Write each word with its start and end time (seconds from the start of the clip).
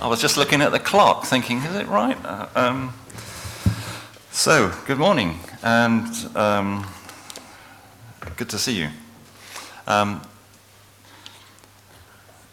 I 0.00 0.08
was 0.08 0.20
just 0.20 0.36
looking 0.36 0.62
at 0.62 0.72
the 0.72 0.78
clock, 0.78 1.24
thinking, 1.24 1.58
is 1.58 1.74
it 1.74 1.86
right? 1.88 2.16
Uh, 2.24 2.48
um, 2.54 2.94
so, 4.30 4.72
good 4.86 4.98
morning, 4.98 5.40
and 5.62 6.06
um, 6.36 6.86
good 8.36 8.48
to 8.50 8.58
see 8.58 8.78
you. 8.78 8.88
Um, 9.86 10.22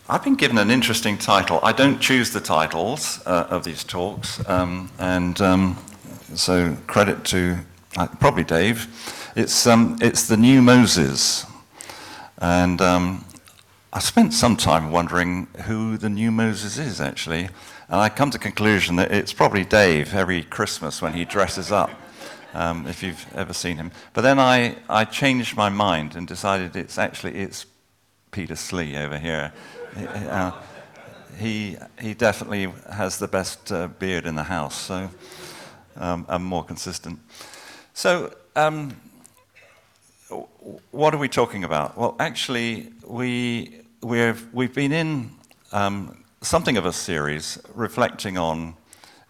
I've 0.10 0.24
been 0.24 0.36
given 0.36 0.58
an 0.58 0.72
interesting 0.72 1.18
title. 1.18 1.60
I 1.64 1.72
don't 1.74 2.00
choose 2.00 2.32
the 2.32 2.40
titles 2.40 3.22
uh, 3.26 3.48
of 3.50 3.64
these 3.64 3.84
talks, 3.84 4.48
um, 4.50 4.90
and 5.00 5.40
um, 5.42 5.78
so 6.36 6.78
credit 6.88 7.26
to 7.26 7.58
uh, 7.98 8.08
probably 8.20 8.44
Dave. 8.44 8.88
It's, 9.36 9.68
um, 9.68 9.98
it's 10.02 10.28
the 10.28 10.38
new 10.38 10.62
Moses. 10.62 11.46
And 12.38 12.82
um, 12.82 13.26
I 13.96 14.00
spent 14.00 14.34
some 14.34 14.58
time 14.58 14.90
wondering 14.90 15.46
who 15.66 15.98
the 15.98 16.10
new 16.10 16.32
Moses 16.32 16.80
is, 16.80 17.00
actually. 17.00 17.42
And 17.88 18.02
I 18.02 18.10
come 18.10 18.32
to 18.32 18.40
the 18.40 18.42
conclusion 18.42 18.96
that 18.96 19.12
it's 19.12 19.34
probably 19.34 19.64
Dave 19.64 20.16
every 20.16 20.42
Christmas 20.42 21.00
when 21.00 21.14
he 21.14 21.26
dresses 21.26 21.72
up, 21.72 21.92
um, 22.56 22.88
if 22.88 23.04
you've 23.04 23.24
ever 23.36 23.54
seen 23.54 23.78
him. 23.78 23.92
But 24.14 24.22
then 24.22 24.40
I, 24.40 24.78
I 24.90 25.06
changed 25.06 25.56
my 25.56 25.70
mind 25.70 26.16
and 26.16 26.28
decided 26.28 26.76
it's 26.76 26.98
actually 26.98 27.36
it's 27.36 27.68
Peter 28.32 28.56
Slee 28.56 28.98
over 28.98 29.20
here. 29.20 29.54
Uh, 29.96 30.54
he, 31.38 31.78
he 32.02 32.16
definitely 32.16 32.74
has 32.92 33.20
the 33.20 33.28
best 33.28 33.72
uh, 33.72 33.90
beard 33.90 34.26
in 34.26 34.34
the 34.34 34.42
house, 34.42 34.76
so 34.76 35.08
um, 35.98 36.26
I'm 36.28 36.44
more 36.44 36.64
consistent. 36.64 37.20
So, 37.94 38.34
um, 38.56 38.96
what 40.90 41.14
are 41.14 41.20
we 41.20 41.30
talking 41.30 41.64
about? 41.64 41.96
Well, 41.96 42.16
actually, 42.20 42.92
we, 43.06 43.83
we've, 44.04 44.54
we've 44.54 44.74
been 44.74 44.92
in 44.92 45.32
um, 45.72 46.24
something 46.42 46.78
of 46.78 46.86
a 46.86 46.94
series 46.94 47.58
reflecting 47.74 48.38
on 48.38 48.76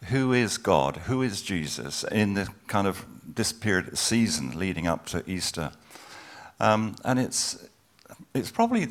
who 0.06 0.34
is 0.34 0.58
God, 0.58 0.98
who 0.98 1.22
is 1.22 1.42
Jesus 1.42 2.04
in 2.06 2.34
the 2.34 2.50
kind 2.68 2.88
of 2.88 3.06
this 3.36 3.54
period 3.54 3.98
season 3.98 4.58
leading 4.58 4.88
up 4.88 5.06
to 5.08 5.24
Easter. 5.30 5.72
Um, 6.60 6.96
and 7.06 7.20
it's, 7.20 7.68
it's 8.34 8.52
probably 8.52 8.88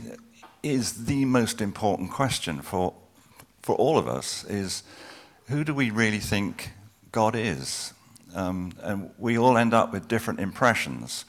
is 0.62 1.06
the 1.06 1.24
most 1.24 1.60
important 1.60 2.10
question 2.10 2.62
for, 2.62 2.94
for 3.62 3.74
all 3.76 3.98
of 3.98 4.06
us 4.06 4.44
is 4.44 4.84
who 5.48 5.64
do 5.64 5.74
we 5.74 5.90
really 5.90 6.20
think 6.20 6.70
God 7.10 7.34
is? 7.34 7.92
Um, 8.34 8.72
and 8.80 9.10
we 9.18 9.36
all 9.36 9.58
end 9.58 9.74
up 9.74 9.92
with 9.92 10.08
different 10.08 10.40
impressions. 10.40 11.24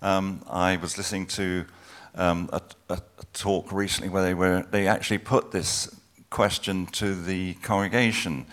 Um, 0.00 0.42
I 0.48 0.76
was 0.76 0.96
listening 0.96 1.26
to 1.26 1.66
um, 2.14 2.48
a, 2.52 2.60
a, 2.88 3.00
talk 3.32 3.70
recently 3.70 4.08
where 4.08 4.22
they, 4.22 4.34
were, 4.34 4.66
they 4.70 4.88
actually 4.88 5.18
put 5.18 5.52
this 5.52 5.94
question 6.30 6.86
to 6.86 7.14
the 7.14 7.54
congregation 7.54 8.46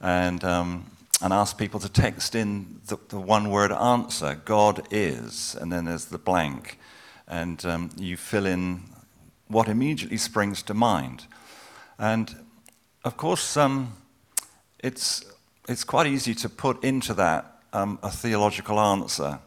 and, 0.00 0.42
um, 0.44 0.90
and 1.20 1.32
asked 1.32 1.58
people 1.58 1.80
to 1.80 1.88
text 1.88 2.34
in 2.34 2.80
the, 2.86 2.98
the, 3.08 3.20
one 3.20 3.50
word 3.50 3.72
answer 3.72 4.40
God 4.44 4.86
is, 4.90 5.54
and 5.60 5.70
then 5.70 5.84
there's 5.84 6.06
the 6.06 6.18
blank. 6.18 6.78
And 7.28 7.64
um, 7.64 7.90
you 7.96 8.16
fill 8.16 8.46
in 8.46 8.82
what 9.48 9.68
immediately 9.68 10.16
springs 10.16 10.62
to 10.64 10.74
mind. 10.74 11.26
And 11.98 12.34
of 13.04 13.16
course, 13.16 13.56
um, 13.56 13.96
it's 14.78 15.24
it's 15.68 15.84
quite 15.84 16.06
easy 16.06 16.34
to 16.34 16.48
put 16.48 16.82
into 16.82 17.14
that 17.14 17.60
um, 17.72 17.98
a 18.02 18.10
theological 18.10 18.80
answer, 18.80 19.38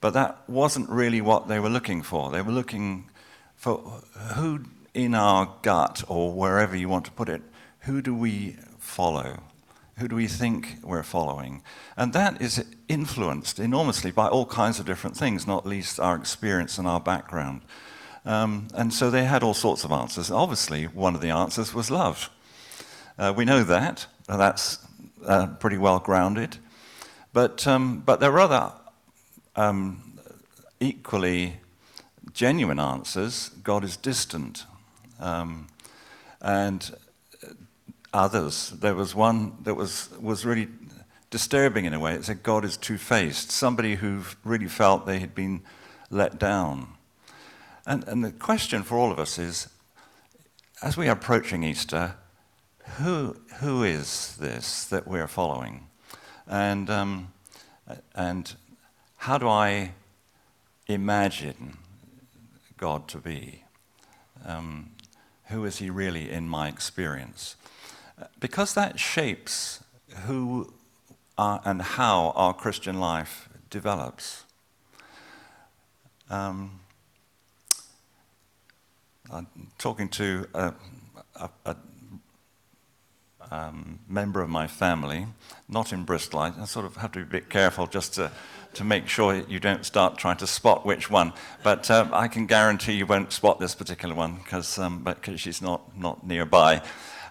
but 0.00 0.14
that 0.14 0.48
wasn't 0.48 0.88
really 0.88 1.20
what 1.20 1.48
they 1.48 1.58
were 1.58 1.68
looking 1.68 2.02
for. 2.02 2.30
They 2.30 2.42
were 2.42 2.52
looking 2.52 3.10
for 3.56 4.02
who 4.34 4.64
in 4.94 5.14
our 5.14 5.54
gut, 5.62 6.02
or 6.08 6.32
wherever 6.32 6.76
you 6.76 6.88
want 6.88 7.04
to 7.04 7.10
put 7.12 7.28
it, 7.28 7.42
who 7.80 8.02
do 8.02 8.14
we 8.14 8.56
follow? 8.78 9.40
Who 9.98 10.08
do 10.08 10.16
we 10.16 10.26
think 10.26 10.76
we're 10.82 11.02
following? 11.02 11.62
And 11.96 12.12
that 12.12 12.40
is 12.40 12.64
influenced 12.88 13.58
enormously 13.58 14.10
by 14.10 14.28
all 14.28 14.46
kinds 14.46 14.78
of 14.78 14.86
different 14.86 15.16
things, 15.16 15.46
not 15.46 15.66
least 15.66 16.00
our 16.00 16.16
experience 16.16 16.78
and 16.78 16.86
our 16.86 17.00
background. 17.00 17.62
Um, 18.24 18.68
and 18.74 18.92
so 18.92 19.10
they 19.10 19.24
had 19.24 19.42
all 19.42 19.54
sorts 19.54 19.84
of 19.84 19.92
answers. 19.92 20.30
Obviously, 20.30 20.84
one 20.84 21.14
of 21.14 21.20
the 21.20 21.30
answers 21.30 21.74
was 21.74 21.90
love. 21.90 22.30
Uh, 23.18 23.32
we 23.36 23.44
know 23.44 23.64
that. 23.64 24.06
That's 24.28 24.78
uh, 25.26 25.46
pretty 25.46 25.78
well 25.78 25.98
grounded. 25.98 26.58
But, 27.32 27.66
um, 27.66 28.00
but 28.00 28.20
there 28.20 28.32
are 28.32 28.40
other 28.40 28.72
um, 29.58 30.00
equally 30.78 31.54
genuine 32.32 32.78
answers. 32.78 33.50
God 33.64 33.82
is 33.82 33.96
distant. 33.96 34.64
Um, 35.18 35.66
and 36.40 36.94
others, 38.12 38.70
there 38.70 38.94
was 38.94 39.14
one 39.14 39.56
that 39.64 39.74
was, 39.74 40.10
was 40.20 40.46
really 40.46 40.68
disturbing 41.30 41.84
in 41.84 41.92
a 41.92 41.98
way. 41.98 42.14
It 42.14 42.24
said 42.24 42.44
God 42.44 42.64
is 42.64 42.76
two 42.76 42.98
faced, 42.98 43.50
somebody 43.50 43.96
who 43.96 44.22
really 44.44 44.68
felt 44.68 45.06
they 45.06 45.18
had 45.18 45.34
been 45.34 45.62
let 46.08 46.38
down. 46.38 46.88
And, 47.84 48.06
and 48.06 48.22
the 48.22 48.30
question 48.30 48.84
for 48.84 48.96
all 48.96 49.10
of 49.10 49.18
us 49.18 49.38
is 49.38 49.68
as 50.82 50.96
we 50.96 51.08
are 51.08 51.12
approaching 51.12 51.64
Easter, 51.64 52.14
who, 52.98 53.34
who 53.56 53.82
is 53.82 54.36
this 54.36 54.84
that 54.84 55.08
we're 55.08 55.26
following? 55.26 55.88
And, 56.46 56.88
um, 56.88 57.32
and 58.14 58.54
how 59.18 59.36
do 59.36 59.48
I 59.48 59.92
imagine 60.86 61.76
God 62.76 63.08
to 63.08 63.18
be? 63.18 63.64
Um, 64.44 64.90
who 65.46 65.64
is 65.64 65.78
he 65.78 65.90
really 65.90 66.30
in 66.30 66.48
my 66.48 66.68
experience? 66.68 67.56
Because 68.40 68.74
that 68.74 68.98
shapes 68.98 69.82
who 70.26 70.72
and 71.36 71.80
how 71.80 72.32
our 72.34 72.52
Christian 72.52 72.98
life 72.98 73.48
develops. 73.70 74.44
Um, 76.30 76.80
I'm 79.32 79.46
talking 79.78 80.08
to 80.10 80.48
a, 80.54 80.74
a, 81.36 81.50
a 81.64 81.76
um, 83.50 84.00
member 84.08 84.42
of 84.42 84.50
my 84.50 84.66
family, 84.66 85.26
not 85.68 85.92
in 85.92 86.04
Bristol. 86.04 86.40
I, 86.40 86.64
sort 86.64 86.86
of 86.86 86.96
have 86.96 87.12
to 87.12 87.20
be 87.20 87.22
a 87.22 87.40
bit 87.40 87.50
careful 87.50 87.86
just 87.86 88.14
to, 88.14 88.30
to 88.78 88.84
make 88.84 89.08
sure 89.08 89.34
you 89.34 89.60
don't 89.60 89.84
start 89.84 90.18
trying 90.18 90.36
to 90.38 90.46
spot 90.46 90.86
which 90.86 91.10
one. 91.10 91.32
But 91.62 91.90
um, 91.90 92.14
I 92.14 92.28
can 92.28 92.46
guarantee 92.46 92.94
you 92.94 93.06
won't 93.06 93.32
spot 93.32 93.60
this 93.60 93.74
particular 93.74 94.14
one 94.14 94.36
because 94.36 94.78
um, 94.78 95.04
cause 95.22 95.40
she's 95.40 95.60
not, 95.60 95.96
not 95.96 96.26
nearby. 96.26 96.80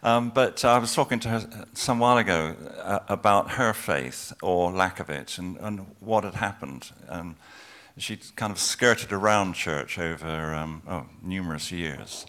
Um, 0.03 0.29
but 0.29 0.63
I 0.63 0.77
was 0.77 0.93
talking 0.93 1.19
to 1.21 1.29
her 1.29 1.65
some 1.73 1.99
while 1.99 2.17
ago 2.17 2.55
uh, 2.81 2.99
about 3.07 3.51
her 3.51 3.73
faith 3.73 4.33
or 4.41 4.71
lack 4.71 4.99
of 4.99 5.09
it 5.09 5.37
and, 5.37 5.57
and 5.57 5.85
what 5.99 6.23
had 6.23 6.35
happened. 6.35 6.91
And 7.07 7.35
she'd 7.97 8.35
kind 8.35 8.51
of 8.51 8.59
skirted 8.59 9.11
around 9.11 9.53
church 9.53 9.97
over 9.97 10.53
um, 10.53 10.81
oh, 10.87 11.05
numerous 11.23 11.71
years. 11.71 12.25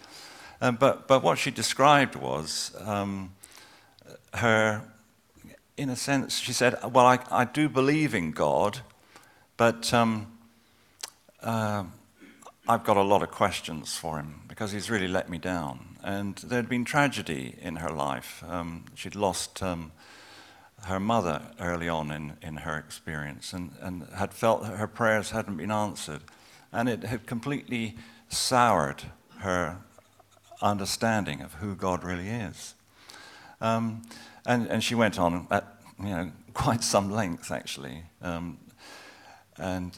Um, 0.60 0.76
but, 0.76 1.06
but 1.08 1.22
what 1.22 1.38
she 1.38 1.50
described 1.50 2.16
was 2.16 2.74
um, 2.84 3.34
her, 4.34 4.82
in 5.76 5.90
a 5.90 5.96
sense, 5.96 6.38
she 6.38 6.52
said, 6.52 6.76
Well, 6.82 7.06
I, 7.06 7.18
I 7.30 7.44
do 7.44 7.68
believe 7.68 8.14
in 8.14 8.30
God, 8.30 8.80
but 9.58 9.92
um, 9.92 10.28
uh, 11.42 11.82
I've 12.68 12.84
got 12.84 12.96
a 12.96 13.02
lot 13.02 13.22
of 13.22 13.30
questions 13.30 13.96
for 13.96 14.16
him 14.18 14.42
because 14.46 14.70
he's 14.70 14.88
really 14.88 15.08
let 15.08 15.28
me 15.28 15.36
down. 15.36 15.96
And 16.02 16.36
there'd 16.36 16.68
been 16.68 16.84
tragedy 16.84 17.56
in 17.60 17.76
her 17.76 17.90
life. 17.90 18.44
Um, 18.48 18.84
she'd 18.94 19.16
lost 19.16 19.60
um, 19.62 19.90
her 20.84 21.00
mother 21.00 21.42
early 21.58 21.88
on 21.88 22.12
in, 22.12 22.36
in 22.40 22.58
her 22.58 22.78
experience 22.78 23.52
and, 23.52 23.72
and 23.80 24.06
had 24.14 24.32
felt 24.32 24.62
that 24.62 24.76
her 24.76 24.86
prayers 24.86 25.30
hadn't 25.30 25.56
been 25.56 25.72
answered. 25.72 26.22
And 26.72 26.88
it 26.88 27.02
had 27.02 27.26
completely 27.26 27.96
soured 28.28 29.02
her 29.38 29.78
understanding 30.62 31.40
of 31.40 31.54
who 31.54 31.74
God 31.74 32.04
really 32.04 32.28
is. 32.28 32.74
Um, 33.60 34.02
and, 34.46 34.68
and 34.68 34.84
she 34.84 34.94
went 34.94 35.18
on 35.18 35.48
at 35.50 35.66
you 35.98 36.10
know, 36.10 36.30
quite 36.54 36.84
some 36.84 37.10
length, 37.10 37.50
actually. 37.50 38.04
And 39.58 39.96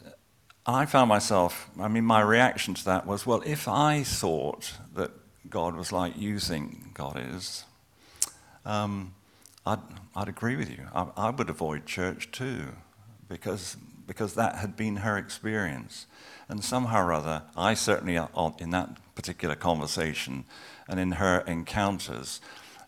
I 0.66 0.86
found 0.86 1.08
myself, 1.08 1.70
I 1.78 1.88
mean, 1.88 2.04
my 2.04 2.20
reaction 2.20 2.74
to 2.74 2.84
that 2.84 3.06
was, 3.06 3.26
well, 3.26 3.42
if 3.44 3.66
I 3.68 4.02
thought 4.02 4.74
that 4.94 5.10
God 5.48 5.74
was 5.74 5.92
like 5.92 6.16
you 6.16 6.38
think 6.38 6.94
God 6.94 7.20
is, 7.34 7.64
um, 8.64 9.14
I'd, 9.66 9.80
I'd 10.14 10.28
agree 10.28 10.56
with 10.56 10.70
you. 10.70 10.86
I, 10.94 11.06
I 11.16 11.30
would 11.30 11.50
avoid 11.50 11.86
church 11.86 12.30
too, 12.30 12.68
because, 13.28 13.76
because 14.06 14.34
that 14.34 14.56
had 14.56 14.76
been 14.76 14.96
her 14.96 15.16
experience. 15.16 16.06
And 16.48 16.64
somehow 16.64 17.06
or 17.06 17.12
other, 17.12 17.42
I 17.56 17.74
certainly, 17.74 18.18
uh, 18.18 18.50
in 18.58 18.70
that 18.70 18.98
particular 19.14 19.54
conversation 19.54 20.44
and 20.88 20.98
in 20.98 21.12
her 21.12 21.40
encounters, 21.40 22.40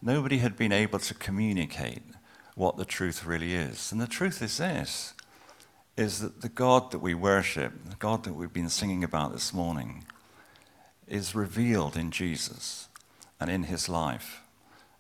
nobody 0.03 0.39
had 0.39 0.57
been 0.57 0.73
able 0.73 0.99
to 0.99 1.15
communicate 1.15 2.03
what 2.55 2.77
the 2.77 2.85
truth 2.85 3.25
really 3.25 3.55
is. 3.55 3.93
And 3.93 4.01
the 4.01 4.07
truth 4.07 4.43
is 4.43 4.59
this 4.59 5.15
is 5.97 6.21
that 6.21 6.41
the 6.41 6.49
God 6.49 6.91
that 6.91 7.01
we 7.01 7.15
worship, 7.15 7.73
the 7.89 7.97
God 7.97 8.25
that 8.25 8.33
we've 8.33 8.53
been 8.53 8.69
singing 8.69 9.05
about 9.05 9.33
this 9.33 9.53
morning, 9.53 10.05
is 11.07 11.35
revealed 11.35 11.97
in 11.97 12.11
Jesus 12.11 12.89
and 13.39 13.51
in 13.51 13.65
his 13.65 13.89
life. 13.89 14.41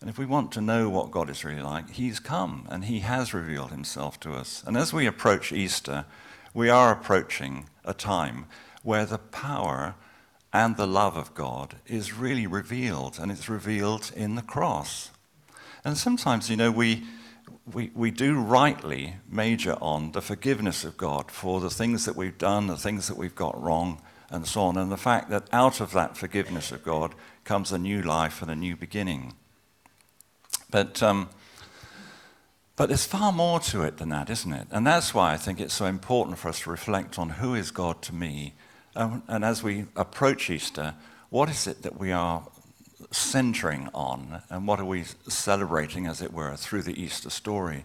And 0.00 0.10
if 0.10 0.18
we 0.18 0.26
want 0.26 0.50
to 0.52 0.60
know 0.60 0.90
what 0.90 1.12
God 1.12 1.30
is 1.30 1.44
really 1.44 1.62
like, 1.62 1.90
he's 1.90 2.18
come 2.18 2.66
and 2.68 2.84
he 2.84 3.00
has 3.00 3.32
revealed 3.32 3.70
himself 3.70 4.18
to 4.20 4.32
us. 4.32 4.62
And 4.66 4.76
as 4.76 4.92
we 4.92 5.06
approach 5.06 5.52
Easter, 5.52 6.04
we 6.52 6.68
are 6.68 6.92
approaching 6.92 7.68
a 7.84 7.94
time 7.94 8.46
where 8.82 9.06
the 9.06 9.18
power 9.18 9.94
and 10.52 10.76
the 10.76 10.86
love 10.86 11.16
of 11.16 11.32
God 11.34 11.76
is 11.86 12.12
really 12.12 12.46
revealed, 12.46 13.18
and 13.18 13.32
it's 13.32 13.48
revealed 13.48 14.12
in 14.14 14.34
the 14.34 14.42
cross. 14.42 15.10
And 15.84 15.96
sometimes, 15.96 16.50
you 16.50 16.56
know, 16.56 16.70
we, 16.70 17.04
we, 17.72 17.90
we 17.94 18.10
do 18.10 18.38
rightly 18.38 19.16
major 19.28 19.76
on 19.80 20.12
the 20.12 20.22
forgiveness 20.22 20.84
of 20.84 20.96
God 20.96 21.30
for 21.30 21.60
the 21.60 21.70
things 21.70 22.04
that 22.06 22.16
we've 22.16 22.38
done, 22.38 22.66
the 22.66 22.76
things 22.76 23.08
that 23.08 23.16
we've 23.16 23.34
got 23.34 23.60
wrong, 23.62 24.00
and 24.30 24.46
so 24.46 24.62
on, 24.62 24.76
and 24.76 24.90
the 24.90 24.96
fact 24.96 25.30
that 25.30 25.48
out 25.52 25.80
of 25.80 25.92
that 25.92 26.16
forgiveness 26.16 26.72
of 26.72 26.82
God 26.82 27.14
comes 27.44 27.72
a 27.72 27.78
new 27.78 28.02
life 28.02 28.42
and 28.42 28.50
a 28.50 28.56
new 28.56 28.76
beginning. 28.76 29.34
But, 30.70 31.02
um, 31.02 31.28
but 32.76 32.88
there's 32.88 33.04
far 33.04 33.30
more 33.32 33.60
to 33.60 33.82
it 33.82 33.98
than 33.98 34.08
that, 34.08 34.30
isn't 34.30 34.52
it? 34.52 34.68
And 34.70 34.86
that's 34.86 35.12
why 35.12 35.32
I 35.32 35.36
think 35.36 35.60
it's 35.60 35.74
so 35.74 35.86
important 35.86 36.38
for 36.38 36.48
us 36.48 36.60
to 36.60 36.70
reflect 36.70 37.18
on 37.18 37.28
who 37.28 37.54
is 37.54 37.70
God 37.70 38.00
to 38.02 38.14
me 38.14 38.54
um, 38.94 39.22
and 39.26 39.44
as 39.44 39.62
we 39.62 39.86
approach 39.96 40.50
Easter, 40.50 40.94
what 41.30 41.48
is 41.48 41.66
it 41.66 41.82
that 41.82 41.98
we 41.98 42.12
are 42.12 42.46
centering 43.10 43.88
on, 43.94 44.42
and 44.50 44.66
what 44.66 44.80
are 44.80 44.84
we 44.84 45.04
celebrating, 45.28 46.06
as 46.06 46.22
it 46.22 46.32
were, 46.32 46.56
through 46.56 46.82
the 46.82 47.00
Easter 47.00 47.30
story? 47.30 47.84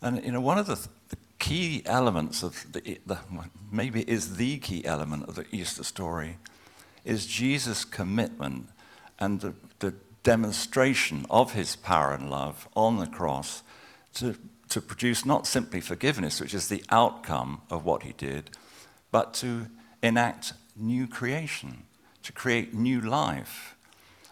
And 0.00 0.24
you 0.24 0.32
know, 0.32 0.40
one 0.40 0.58
of 0.58 0.66
the, 0.66 0.76
th- 0.76 0.88
the 1.08 1.16
key 1.38 1.82
elements 1.86 2.42
of 2.42 2.64
the, 2.72 2.98
the, 3.06 3.18
maybe 3.70 4.02
is 4.02 4.36
the 4.36 4.58
key 4.58 4.84
element 4.84 5.28
of 5.28 5.34
the 5.34 5.46
Easter 5.52 5.84
story, 5.84 6.36
is 7.04 7.26
Jesus' 7.26 7.84
commitment 7.84 8.68
and 9.18 9.40
the, 9.40 9.54
the 9.78 9.94
demonstration 10.22 11.24
of 11.30 11.52
his 11.52 11.76
power 11.76 12.12
and 12.12 12.30
love 12.30 12.68
on 12.76 12.98
the 12.98 13.06
cross 13.06 13.62
to, 14.14 14.36
to 14.68 14.80
produce 14.80 15.24
not 15.24 15.46
simply 15.46 15.80
forgiveness, 15.80 16.40
which 16.40 16.54
is 16.54 16.68
the 16.68 16.84
outcome 16.90 17.62
of 17.70 17.84
what 17.84 18.02
he 18.02 18.12
did, 18.12 18.50
but 19.10 19.32
to 19.34 19.66
enact 20.02 20.52
new 20.76 21.06
creation, 21.06 21.84
to 22.22 22.32
create 22.32 22.74
new 22.74 23.00
life. 23.00 23.74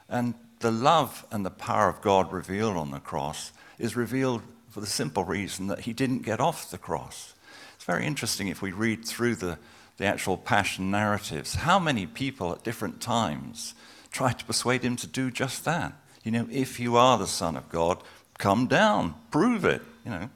And 0.09 0.35
the 0.61 0.71
love 0.71 1.27
and 1.31 1.45
the 1.45 1.51
power 1.51 1.89
of 1.89 2.01
God 2.01 2.33
revealed 2.33 2.77
on 2.77 2.91
the 2.91 3.01
cross 3.01 3.53
is 3.79 3.97
revealed 3.97 4.43
for 4.71 4.81
the 4.81 4.87
simple 4.87 5.25
reason 5.25 5.67
that 5.69 5.81
he 5.81 5.93
didn't 5.93 6.23
get 6.23 6.41
off 6.41 6.71
the 6.71 6.79
cross. 6.79 7.35
It's 7.75 7.85
very 7.85 8.07
interesting 8.07 8.49
if 8.49 8.63
we 8.63 8.73
read 8.73 9.05
through 9.05 9.37
the, 9.37 9.59
the 9.97 10.07
actual 10.07 10.37
passion 10.37 10.91
narratives, 10.91 11.55
how 11.55 11.79
many 11.79 12.07
people 12.07 12.53
at 12.53 12.65
different 12.65 13.01
times 13.01 13.75
tried 14.11 14.39
to 14.39 14.45
persuade 14.45 14.83
him 14.83 14.97
to 14.97 15.07
do 15.07 15.31
just 15.31 15.65
that. 15.65 15.93
You 16.25 16.33
know, 16.33 16.49
if 16.51 16.81
you 16.81 16.97
are 16.97 17.19
the 17.19 17.27
Son 17.27 17.57
of 17.57 17.69
God, 17.69 18.03
come 18.39 18.67
down, 18.67 19.15
prove 19.31 19.65
it. 19.65 19.83
You 20.05 20.11
know, 20.11 20.31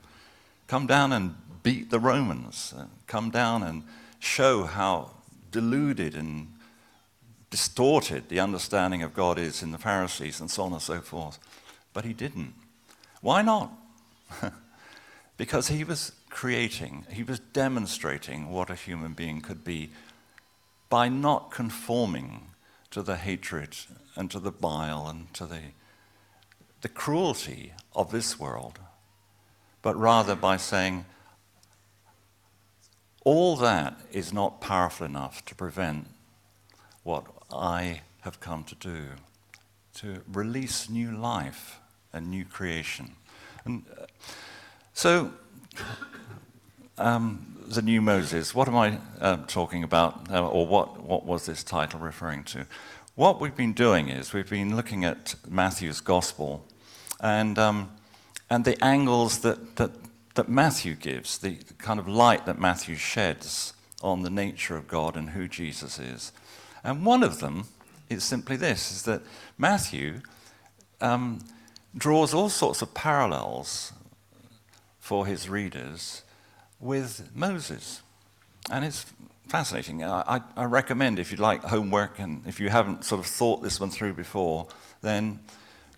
come 0.67 0.87
down 0.87 1.13
and 1.13 1.35
beat 1.63 1.91
the 1.91 1.99
Romans, 1.99 2.75
uh, 2.77 2.85
come 3.07 3.31
down 3.31 3.63
and 3.63 3.83
show 4.19 4.65
how 4.65 5.11
deluded 5.51 6.15
and 6.15 6.53
distorted 7.51 8.29
the 8.29 8.41
understanding 8.41 9.03
of 9.03 9.13
God 9.13 9.39
is 9.39 9.63
in 9.63 9.73
the 9.73 9.79
Pharisees 9.79 10.41
and 10.41 10.51
so 10.51 10.63
on 10.63 10.73
and 10.73 10.81
so 10.83 11.01
forth. 11.01 11.39
But 11.93 12.05
he 12.05 12.13
didn't. 12.13 12.55
Why 13.21 13.43
not? 13.43 13.73
because 15.37 15.69
he 15.69 15.83
was 15.83 16.13
creating, 16.31 17.07
he 17.11 17.25
was 17.25 17.41
demonstrating 17.41 18.51
what 18.51 18.71
a 18.71 18.77
human 18.77 19.13
being 19.13 19.41
could 19.41 19.65
be 19.65 19.91
by 20.89 21.09
not 21.09 21.51
conforming 21.51 22.47
to 22.91 23.03
the 23.03 23.17
hatred 23.17 23.77
and 24.17 24.31
to 24.31 24.39
the 24.39 24.53
bile 24.53 25.07
and 25.09 25.33
to 25.35 25.47
the, 25.47 25.61
the 26.81 26.89
cruelty 26.89 27.73
of 27.95 28.11
this 28.11 28.39
world, 28.39 28.79
but 29.83 29.97
rather 29.97 30.35
by 30.35 30.57
saying, 30.57 31.05
all 33.25 33.57
that 33.57 34.01
is 34.13 34.33
not 34.33 34.61
powerful 34.61 35.07
enough 35.07 35.45
to 35.45 35.55
prevent 35.55 36.07
what 37.03 37.25
I 37.53 38.03
have 38.21 38.41
come 38.41 38.65
to 38.65 38.75
do 38.75 39.07
to 39.95 40.23
release 40.33 40.89
new 40.89 41.17
life 41.17 41.81
and 42.13 42.31
new 42.31 42.45
creation. 42.45 43.13
And 43.65 43.85
uh, 44.01 44.07
so, 44.95 45.33
um, 46.99 47.57
the 47.67 47.83
new 47.83 48.01
Moses, 48.01 48.55
what 48.55 48.69
am 48.69 48.77
I 48.77 48.99
uh, 49.21 49.39
talking 49.47 49.85
about, 49.85 50.31
uh, 50.31 50.47
or 50.47 50.67
what, 50.67 51.03
what 51.03 51.25
was 51.25 51.47
this 51.47 51.63
title 51.65 52.01
referring 52.01 52.45
to? 52.45 52.67
What 53.15 53.41
we've 53.41 53.57
been 53.57 53.73
doing 53.73 54.09
is 54.09 54.33
we've 54.33 54.49
been 54.49 54.77
looking 54.77 55.05
at 55.05 55.35
Matthew's 55.49 56.01
gospel 56.01 56.65
and, 57.21 57.59
um, 57.59 57.91
and 58.49 58.65
the 58.65 58.83
angles 58.83 59.41
that, 59.41 59.77
that 59.77 59.91
that 60.35 60.49
Matthew 60.49 60.95
gives, 60.95 61.39
the 61.39 61.59
kind 61.79 61.99
of 61.99 62.09
light 62.09 62.47
that 62.47 62.59
Matthew 62.59 62.97
sheds 62.97 63.73
on 64.03 64.23
the 64.23 64.31
nature 64.31 64.77
of 64.77 64.89
God 64.89 65.17
and 65.17 65.31
who 65.31 65.49
Jesus 65.49 65.99
is. 65.99 66.33
And 66.83 67.05
one 67.05 67.23
of 67.23 67.41
them 67.41 67.65
is 68.09 68.25
simply 68.25 68.57
this 68.57 68.91
is 68.91 69.03
that 69.03 69.23
Matthew 69.59 70.21
um, 71.01 71.41
draws 71.97 72.35
all 72.35 72.49
sorts 72.49 72.83
of 72.83 72.95
parallels 72.95 73.93
for 74.99 75.27
his 75.27 75.49
readers 75.49 76.23
with 76.79 77.31
Moses. 77.35 78.03
And 78.71 78.85
it's 78.85 79.07
fascinating. 79.49 80.05
I, 80.05 80.41
I, 80.57 80.65
recommend, 80.65 81.19
if 81.19 81.31
you'd 81.31 81.41
like 81.41 81.63
homework 81.65 82.19
and 82.19 82.47
if 82.47 82.61
you 82.61 82.69
haven't 82.69 83.05
sort 83.05 83.21
of 83.21 83.27
thought 83.27 83.63
this 83.63 83.81
one 83.81 83.91
through 83.91 84.15
before, 84.15 84.69
then 85.03 85.41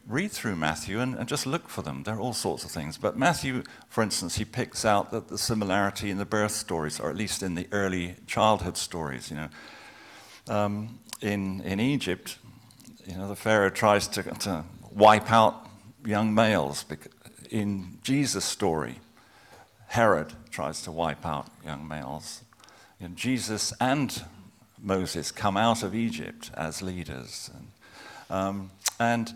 read 0.06 0.32
through 0.32 0.56
Matthew 0.56 1.00
and, 1.00 1.14
and, 1.14 1.28
just 1.28 1.46
look 1.46 1.68
for 1.68 1.82
them. 1.82 2.02
There 2.02 2.14
are 2.14 2.20
all 2.20 2.32
sorts 2.32 2.64
of 2.64 2.70
things. 2.70 2.96
But 2.96 3.16
Matthew, 3.16 3.62
for 3.88 4.02
instance, 4.02 4.36
he 4.36 4.44
picks 4.44 4.84
out 4.84 5.10
that 5.12 5.28
the 5.28 5.38
similarity 5.38 6.10
in 6.10 6.18
the 6.18 6.24
birth 6.24 6.52
stories, 6.52 6.98
or 6.98 7.10
at 7.10 7.16
least 7.16 7.42
in 7.42 7.54
the 7.54 7.68
early 7.70 8.16
childhood 8.26 8.76
stories. 8.76 9.30
You 9.30 9.36
know, 9.36 9.48
um, 10.48 10.98
in 11.20 11.60
in 11.62 11.80
Egypt, 11.80 12.38
you 13.06 13.16
know, 13.16 13.28
the 13.28 13.36
Pharaoh 13.36 13.70
tries 13.70 14.08
to, 14.08 14.22
to 14.22 14.64
wipe 14.90 15.30
out 15.30 15.66
young 16.04 16.34
males. 16.34 16.84
In 17.50 17.98
Jesus' 18.02 18.44
story, 18.44 19.00
Herod 19.88 20.32
tries 20.50 20.82
to 20.82 20.92
wipe 20.92 21.26
out 21.26 21.46
young 21.64 21.86
males. 21.86 22.42
Know, 23.00 23.08
Jesus 23.14 23.72
and 23.80 24.24
Moses 24.80 25.32
come 25.32 25.56
out 25.56 25.82
of 25.82 25.94
Egypt 25.94 26.50
as 26.54 26.82
leaders, 26.82 27.50
and, 27.54 27.68
um, 28.30 28.70
and 28.98 29.34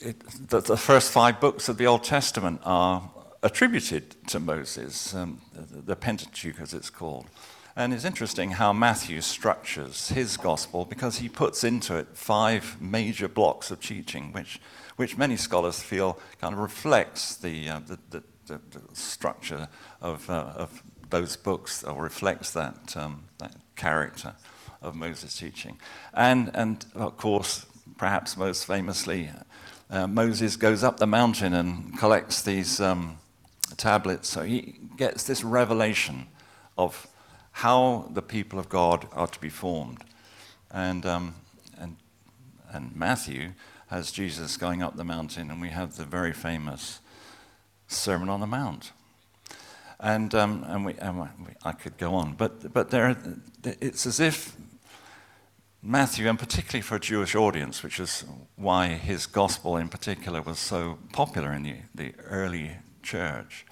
it, 0.00 0.20
the, 0.48 0.60
the, 0.60 0.76
first 0.76 1.12
five 1.12 1.40
books 1.40 1.68
of 1.68 1.76
the 1.76 1.86
Old 1.86 2.04
Testament 2.04 2.60
are 2.64 3.10
attributed 3.42 4.16
to 4.28 4.40
Moses, 4.40 5.14
um, 5.14 5.40
the, 5.52 5.82
the 5.82 5.96
Pentateuch 5.96 6.60
as 6.60 6.72
it's 6.72 6.90
called. 6.90 7.26
And 7.76 7.92
it's 7.92 8.04
interesting 8.04 8.52
how 8.52 8.72
Matthew 8.72 9.20
structures 9.20 10.10
his 10.10 10.36
gospel 10.36 10.84
because 10.84 11.18
he 11.18 11.28
puts 11.28 11.64
into 11.64 11.96
it 11.96 12.06
five 12.14 12.80
major 12.80 13.26
blocks 13.26 13.72
of 13.72 13.80
teaching, 13.80 14.32
which, 14.32 14.60
which 14.94 15.18
many 15.18 15.36
scholars 15.36 15.82
feel 15.82 16.20
kind 16.40 16.54
of 16.54 16.60
reflects 16.60 17.34
the, 17.34 17.68
uh, 17.68 17.80
the, 17.84 17.98
the, 18.10 18.22
the, 18.46 18.60
structure 18.92 19.68
of, 20.00 20.30
uh, 20.30 20.52
of 20.54 20.84
those 21.10 21.36
books, 21.36 21.82
or 21.82 22.00
reflects 22.00 22.52
that, 22.52 22.96
um, 22.96 23.24
that 23.38 23.56
character 23.74 24.34
of 24.80 24.94
Moses' 24.94 25.36
teaching. 25.36 25.78
And, 26.12 26.52
and 26.54 26.86
of 26.94 27.16
course, 27.16 27.66
perhaps 27.96 28.36
most 28.36 28.66
famously, 28.66 29.30
uh, 29.90 30.06
Moses 30.06 30.54
goes 30.54 30.84
up 30.84 30.98
the 30.98 31.08
mountain 31.08 31.54
and 31.54 31.98
collects 31.98 32.42
these 32.42 32.80
um, 32.80 33.18
tablets. 33.76 34.28
So 34.28 34.42
he 34.42 34.78
gets 34.96 35.24
this 35.24 35.42
revelation 35.42 36.28
of 36.78 37.08
how 37.54 38.08
the 38.12 38.22
people 38.22 38.58
of 38.58 38.68
God 38.68 39.06
are 39.12 39.28
to 39.28 39.40
be 39.40 39.48
formed. 39.48 40.02
And, 40.72 41.06
um, 41.06 41.34
and, 41.78 41.96
and 42.72 42.94
Matthew 42.96 43.52
has 43.86 44.10
Jesus 44.10 44.56
going 44.56 44.82
up 44.82 44.96
the 44.96 45.04
mountain, 45.04 45.52
and 45.52 45.60
we 45.60 45.68
have 45.68 45.96
the 45.96 46.04
very 46.04 46.32
famous 46.32 46.98
Sermon 47.86 48.28
on 48.28 48.40
the 48.40 48.46
Mount. 48.48 48.90
And, 50.00 50.34
um, 50.34 50.64
and, 50.66 50.84
we, 50.84 50.94
and 50.94 51.20
we, 51.20 51.26
I 51.64 51.72
could 51.72 51.96
go 51.96 52.14
on, 52.16 52.34
but, 52.34 52.72
but 52.72 52.90
there, 52.90 53.16
it's 53.62 54.04
as 54.04 54.18
if 54.18 54.56
Matthew, 55.80 56.28
and 56.28 56.38
particularly 56.38 56.82
for 56.82 56.96
a 56.96 57.00
Jewish 57.00 57.36
audience, 57.36 57.84
which 57.84 58.00
is 58.00 58.24
why 58.56 58.88
his 58.88 59.26
gospel 59.26 59.76
in 59.76 59.88
particular 59.88 60.42
was 60.42 60.58
so 60.58 60.98
popular 61.12 61.52
in 61.52 61.62
the, 61.62 61.76
the 61.94 62.14
early 62.24 62.72
church, 63.02 63.64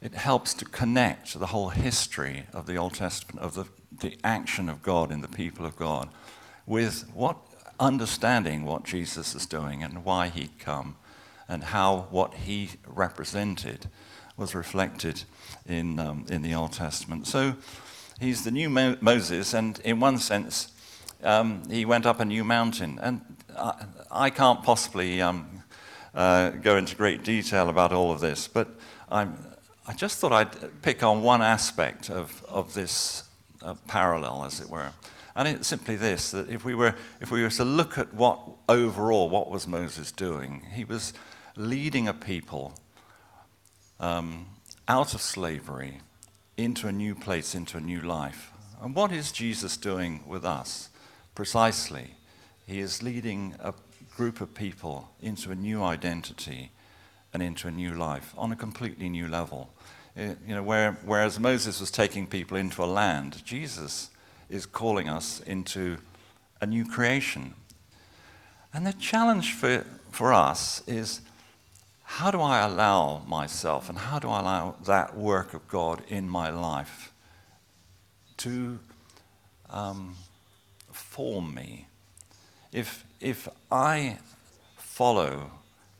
it 0.00 0.14
helps 0.14 0.54
to 0.54 0.64
connect 0.64 1.38
the 1.38 1.46
whole 1.46 1.70
history 1.70 2.44
of 2.52 2.66
the 2.66 2.76
Old 2.76 2.94
Testament, 2.94 3.44
of 3.44 3.54
the, 3.54 3.64
the 4.00 4.16
action 4.22 4.68
of 4.68 4.82
God 4.82 5.10
in 5.10 5.20
the 5.20 5.28
people 5.28 5.66
of 5.66 5.76
God, 5.76 6.08
with 6.66 7.10
what 7.14 7.36
understanding 7.80 8.64
what 8.64 8.84
Jesus 8.84 9.34
is 9.34 9.46
doing 9.46 9.82
and 9.82 10.04
why 10.04 10.28
he'd 10.28 10.58
come, 10.58 10.96
and 11.48 11.64
how 11.64 12.06
what 12.10 12.34
he 12.34 12.70
represented 12.86 13.88
was 14.36 14.54
reflected 14.54 15.24
in, 15.66 15.98
um, 15.98 16.26
in 16.30 16.42
the 16.42 16.54
Old 16.54 16.72
Testament. 16.72 17.26
So 17.26 17.54
he's 18.20 18.44
the 18.44 18.50
new 18.50 18.68
Mo- 18.68 18.96
Moses, 19.00 19.54
and 19.54 19.80
in 19.80 20.00
one 20.00 20.18
sense, 20.18 20.72
um, 21.22 21.62
he 21.68 21.84
went 21.84 22.06
up 22.06 22.20
a 22.20 22.24
new 22.24 22.44
mountain. 22.44 22.98
And 23.02 23.22
I, 23.56 23.84
I 24.10 24.30
can't 24.30 24.62
possibly 24.62 25.20
um, 25.20 25.62
uh, 26.14 26.50
go 26.50 26.76
into 26.76 26.94
great 26.94 27.24
detail 27.24 27.68
about 27.68 27.92
all 27.92 28.12
of 28.12 28.20
this, 28.20 28.46
but 28.46 28.68
I'm, 29.10 29.36
I 29.88 29.94
just 29.94 30.18
thought 30.18 30.32
I'd 30.32 30.82
pick 30.82 31.02
on 31.02 31.22
one 31.22 31.40
aspect 31.40 32.10
of, 32.10 32.44
of 32.46 32.74
this 32.74 33.24
uh, 33.62 33.74
parallel, 33.86 34.44
as 34.44 34.60
it 34.60 34.68
were. 34.68 34.90
And 35.34 35.48
it's 35.48 35.66
simply 35.66 35.96
this 35.96 36.30
that 36.32 36.50
if 36.50 36.62
we, 36.62 36.74
were, 36.74 36.94
if 37.22 37.30
we 37.30 37.42
were 37.42 37.48
to 37.48 37.64
look 37.64 37.96
at 37.96 38.12
what 38.12 38.38
overall, 38.68 39.30
what 39.30 39.50
was 39.50 39.66
Moses 39.66 40.12
doing? 40.12 40.66
He 40.74 40.84
was 40.84 41.14
leading 41.56 42.06
a 42.06 42.12
people 42.12 42.74
um, 43.98 44.48
out 44.88 45.14
of 45.14 45.22
slavery 45.22 46.02
into 46.58 46.86
a 46.86 46.92
new 46.92 47.14
place, 47.14 47.54
into 47.54 47.78
a 47.78 47.80
new 47.80 48.02
life. 48.02 48.52
And 48.82 48.94
what 48.94 49.10
is 49.10 49.32
Jesus 49.32 49.78
doing 49.78 50.22
with 50.26 50.44
us? 50.44 50.90
Precisely, 51.34 52.10
he 52.66 52.80
is 52.80 53.02
leading 53.02 53.54
a 53.58 53.72
group 54.14 54.42
of 54.42 54.54
people 54.54 55.08
into 55.22 55.50
a 55.50 55.54
new 55.54 55.82
identity 55.82 56.72
and 57.40 57.46
into 57.46 57.68
a 57.68 57.70
new 57.70 57.94
life 57.94 58.34
on 58.36 58.50
a 58.50 58.56
completely 58.56 59.08
new 59.08 59.28
level. 59.28 59.70
Uh, 60.16 60.34
you 60.46 60.54
know, 60.54 60.62
where, 60.62 60.98
whereas 61.04 61.38
Moses 61.38 61.78
was 61.78 61.90
taking 61.90 62.26
people 62.26 62.56
into 62.56 62.82
a 62.82 62.86
land, 62.86 63.44
Jesus 63.44 64.10
is 64.50 64.66
calling 64.66 65.08
us 65.08 65.40
into 65.40 65.98
a 66.60 66.66
new 66.66 66.84
creation. 66.84 67.54
And 68.74 68.84
the 68.84 68.92
challenge 68.92 69.52
for, 69.52 69.84
for 70.10 70.32
us 70.32 70.82
is 70.88 71.20
how 72.02 72.30
do 72.30 72.40
I 72.40 72.60
allow 72.60 73.22
myself 73.28 73.88
and 73.88 73.98
how 73.98 74.18
do 74.18 74.28
I 74.28 74.40
allow 74.40 74.74
that 74.86 75.16
work 75.16 75.54
of 75.54 75.68
God 75.68 76.02
in 76.08 76.28
my 76.28 76.50
life 76.50 77.12
to 78.38 78.80
um, 79.70 80.16
form 80.90 81.54
me? 81.54 81.86
If, 82.72 83.04
if 83.20 83.48
I 83.70 84.18
follow 84.76 85.52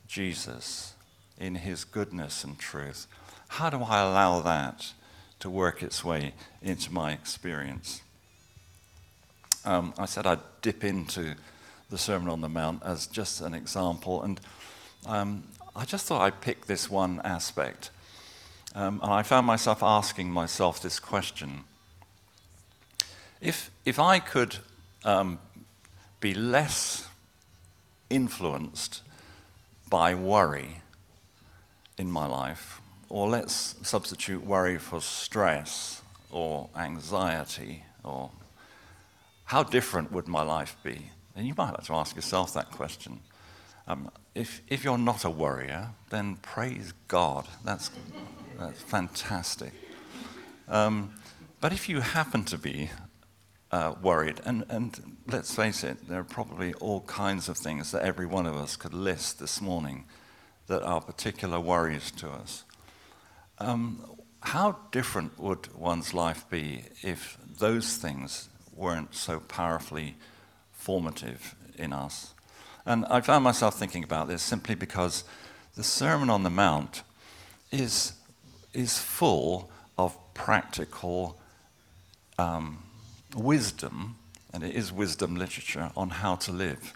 Jesus 0.07 0.95
in 1.39 1.55
his 1.55 1.83
goodness 1.83 2.43
and 2.43 2.59
truth, 2.59 3.07
how 3.47 3.69
do 3.69 3.81
I 3.81 4.01
allow 4.01 4.41
that 4.41 4.93
to 5.39 5.49
work 5.49 5.81
its 5.81 6.03
way 6.03 6.33
into 6.61 6.93
my 6.93 7.13
experience? 7.13 8.01
Um, 9.65 9.93
I 9.97 10.05
said 10.05 10.27
I'd 10.27 10.39
dip 10.61 10.83
into 10.83 11.35
the 11.89 11.97
Sermon 11.97 12.29
on 12.29 12.41
the 12.41 12.49
Mount 12.49 12.83
as 12.83 13.07
just 13.07 13.41
an 13.41 13.53
example, 13.53 14.21
and 14.21 14.39
um, 15.05 15.43
I 15.75 15.85
just 15.85 16.05
thought 16.05 16.21
I'd 16.21 16.41
pick 16.41 16.65
this 16.65 16.89
one 16.89 17.21
aspect. 17.23 17.89
Um, 18.75 18.99
and 19.01 19.11
I 19.11 19.23
found 19.23 19.47
myself 19.47 19.81
asking 19.81 20.29
myself 20.29 20.81
this 20.81 20.99
question 20.99 21.63
If, 23.41 23.71
if 23.85 23.97
I 23.97 24.19
could 24.19 24.57
um, 25.03 25.39
be 26.19 26.33
less 26.33 27.07
influenced 28.09 29.01
by 29.89 30.13
worry 30.13 30.81
in 31.99 32.11
my 32.11 32.25
life, 32.25 32.81
or 33.09 33.29
let's 33.29 33.75
substitute 33.83 34.43
worry 34.43 34.79
for 34.79 35.01
stress 35.01 36.01
or 36.31 36.69
anxiety, 36.75 37.83
or 38.03 38.31
how 39.43 39.61
different 39.61 40.11
would 40.11 40.27
my 40.27 40.41
life 40.41 40.75
be? 40.83 41.11
And 41.35 41.45
you 41.45 41.53
might 41.55 41.71
like 41.71 41.83
to 41.83 41.93
ask 41.93 42.15
yourself 42.15 42.53
that 42.53 42.71
question. 42.71 43.19
Um, 43.87 44.09
if, 44.33 44.61
if 44.67 44.83
you're 44.83 44.97
not 44.97 45.25
a 45.25 45.29
worrier, 45.29 45.89
then 46.09 46.37
praise 46.37 46.93
God. 47.07 47.45
That's, 47.65 47.91
that's 48.57 48.81
fantastic. 48.81 49.73
Um, 50.67 51.13
but 51.59 51.73
if 51.73 51.89
you 51.89 51.99
happen 51.99 52.45
to 52.45 52.57
be 52.57 52.89
uh, 53.71 53.93
worried. 54.01 54.41
And, 54.45 54.65
and 54.69 55.17
let's 55.27 55.53
face 55.53 55.83
it, 55.83 56.07
there 56.07 56.19
are 56.19 56.23
probably 56.23 56.73
all 56.75 57.01
kinds 57.01 57.49
of 57.49 57.57
things 57.57 57.91
that 57.91 58.01
every 58.01 58.25
one 58.25 58.45
of 58.45 58.55
us 58.55 58.75
could 58.75 58.93
list 58.93 59.39
this 59.39 59.61
morning 59.61 60.05
that 60.69 60.83
are 60.83 61.01
particular 61.01 61.59
worries 61.59 62.11
to 62.11 62.29
us. 62.29 62.63
Um, 63.57 64.05
how 64.41 64.77
different 64.91 65.37
would 65.39 65.75
one's 65.75 66.13
life 66.13 66.45
be 66.49 66.83
if 67.01 67.37
those 67.59 67.97
things 67.97 68.47
weren't 68.73 69.13
so 69.13 69.41
powerfully 69.41 70.15
formative 70.71 71.55
in 71.75 71.91
us? 71.91 72.33
And 72.85 73.05
I 73.07 73.19
found 73.21 73.43
myself 73.43 73.77
thinking 73.77 74.03
about 74.03 74.27
this 74.27 74.41
simply 74.41 74.75
because 74.75 75.23
the 75.75 75.83
Sermon 75.83 76.29
on 76.29 76.43
the 76.43 76.49
Mount 76.49 77.01
is, 77.71 78.13
is 78.71 78.97
full 78.97 79.71
of 79.97 80.17
practical 80.35 81.39
um, 82.37 82.83
wisdom, 83.35 84.17
and 84.53 84.63
it 84.63 84.75
is 84.75 84.91
wisdom 84.91 85.35
literature, 85.35 85.91
on 85.97 86.09
how 86.09 86.35
to 86.35 86.51
live. 86.51 86.93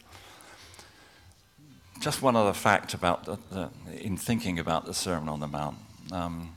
Just 2.04 2.22
one 2.22 2.36
other 2.36 2.52
fact 2.52 2.94
about 2.94 3.24
the, 3.24 3.38
the, 3.50 3.70
in 4.06 4.18
thinking 4.18 4.60
about 4.60 4.86
the 4.86 4.94
Sermon 4.94 5.30
on 5.30 5.40
the 5.40 5.48
Mount. 5.48 5.78
Um, 6.12 6.50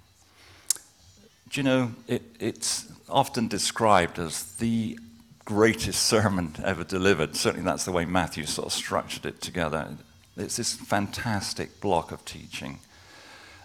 do 1.50 1.60
you 1.60 1.62
know, 1.62 1.92
it, 2.08 2.22
it's 2.40 2.92
often 3.08 3.46
described 3.46 4.18
as 4.18 4.56
the 4.56 4.98
greatest 5.44 6.02
sermon 6.02 6.56
ever 6.64 6.82
delivered. 6.82 7.36
Certainly, 7.36 7.64
that's 7.64 7.84
the 7.84 7.92
way 7.92 8.04
Matthew 8.04 8.44
sort 8.44 8.66
of 8.66 8.72
structured 8.72 9.24
it 9.24 9.40
together. 9.40 9.96
It's 10.36 10.56
this 10.56 10.72
fantastic 10.72 11.80
block 11.80 12.10
of 12.10 12.24
teaching. 12.24 12.80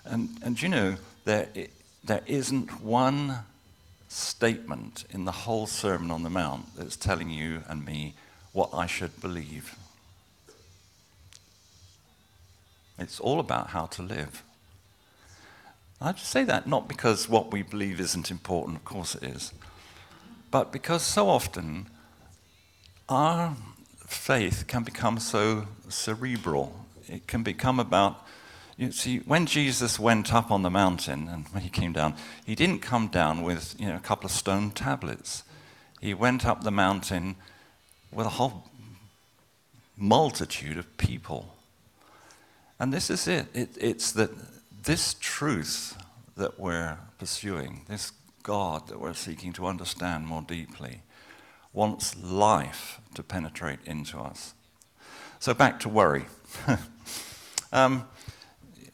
And, 0.05 0.37
and 0.43 0.61
you 0.61 0.69
know, 0.69 0.97
there, 1.25 1.49
it, 1.55 1.71
there 2.03 2.21
isn't 2.27 2.83
one 2.83 3.39
statement 4.07 5.05
in 5.09 5.25
the 5.25 5.31
whole 5.31 5.65
Sermon 5.65 6.11
on 6.11 6.21
the 6.21 6.29
Mount 6.29 6.75
that's 6.77 6.95
telling 6.95 7.31
you 7.31 7.63
and 7.67 7.83
me 7.83 8.13
what 8.51 8.69
I 8.71 8.85
should 8.85 9.19
believe. 9.19 9.75
It's 13.01 13.19
all 13.19 13.39
about 13.39 13.71
how 13.71 13.87
to 13.87 14.01
live. 14.03 14.43
I 15.99 16.13
say 16.15 16.43
that 16.45 16.67
not 16.67 16.87
because 16.87 17.27
what 17.27 17.51
we 17.51 17.63
believe 17.63 17.99
isn't 17.99 18.31
important, 18.31 18.77
of 18.77 18.85
course 18.85 19.15
it 19.15 19.23
is, 19.23 19.53
but 20.49 20.71
because 20.71 21.03
so 21.03 21.29
often 21.29 21.87
our 23.09 23.55
faith 24.05 24.65
can 24.67 24.83
become 24.83 25.19
so 25.19 25.67
cerebral. 25.89 26.85
It 27.07 27.27
can 27.27 27.43
become 27.43 27.79
about 27.79 28.25
you 28.77 28.91
see, 28.91 29.19
when 29.19 29.45
Jesus 29.45 29.99
went 29.99 30.33
up 30.33 30.49
on 30.49 30.63
the 30.63 30.69
mountain 30.71 31.27
and 31.27 31.45
when 31.49 31.61
he 31.61 31.69
came 31.69 31.93
down, 31.93 32.15
he 32.45 32.55
didn't 32.55 32.79
come 32.79 33.09
down 33.09 33.43
with 33.43 33.75
you 33.79 33.85
know, 33.85 33.95
a 33.95 33.99
couple 33.99 34.25
of 34.25 34.31
stone 34.31 34.71
tablets. 34.71 35.43
He 35.99 36.15
went 36.15 36.47
up 36.47 36.63
the 36.63 36.71
mountain 36.71 37.35
with 38.11 38.25
a 38.25 38.29
whole 38.29 38.71
multitude 39.95 40.77
of 40.77 40.97
people. 40.97 41.53
And 42.81 42.91
this 42.91 43.11
is 43.11 43.27
it. 43.27 43.45
it 43.53 43.69
it's 43.79 44.11
that 44.13 44.31
this 44.85 45.13
truth 45.19 45.95
that 46.35 46.59
we're 46.59 46.97
pursuing, 47.19 47.83
this 47.87 48.11
God 48.41 48.87
that 48.87 48.99
we're 48.99 49.13
seeking 49.13 49.53
to 49.53 49.67
understand 49.67 50.25
more 50.25 50.41
deeply, 50.41 51.03
wants 51.73 52.17
life 52.17 52.99
to 53.13 53.21
penetrate 53.21 53.77
into 53.85 54.17
us. 54.17 54.55
So 55.39 55.53
back 55.53 55.79
to 55.81 55.89
worry. 55.89 56.25
um, 57.71 58.07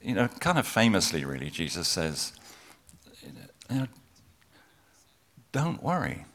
you 0.01 0.15
know, 0.15 0.27
kind 0.27 0.59
of 0.59 0.67
famously, 0.67 1.23
really, 1.23 1.49
Jesus 1.49 1.87
says, 1.87 2.33
you 3.69 3.79
know, 3.79 3.87
don't 5.53 5.81
worry 5.81 6.25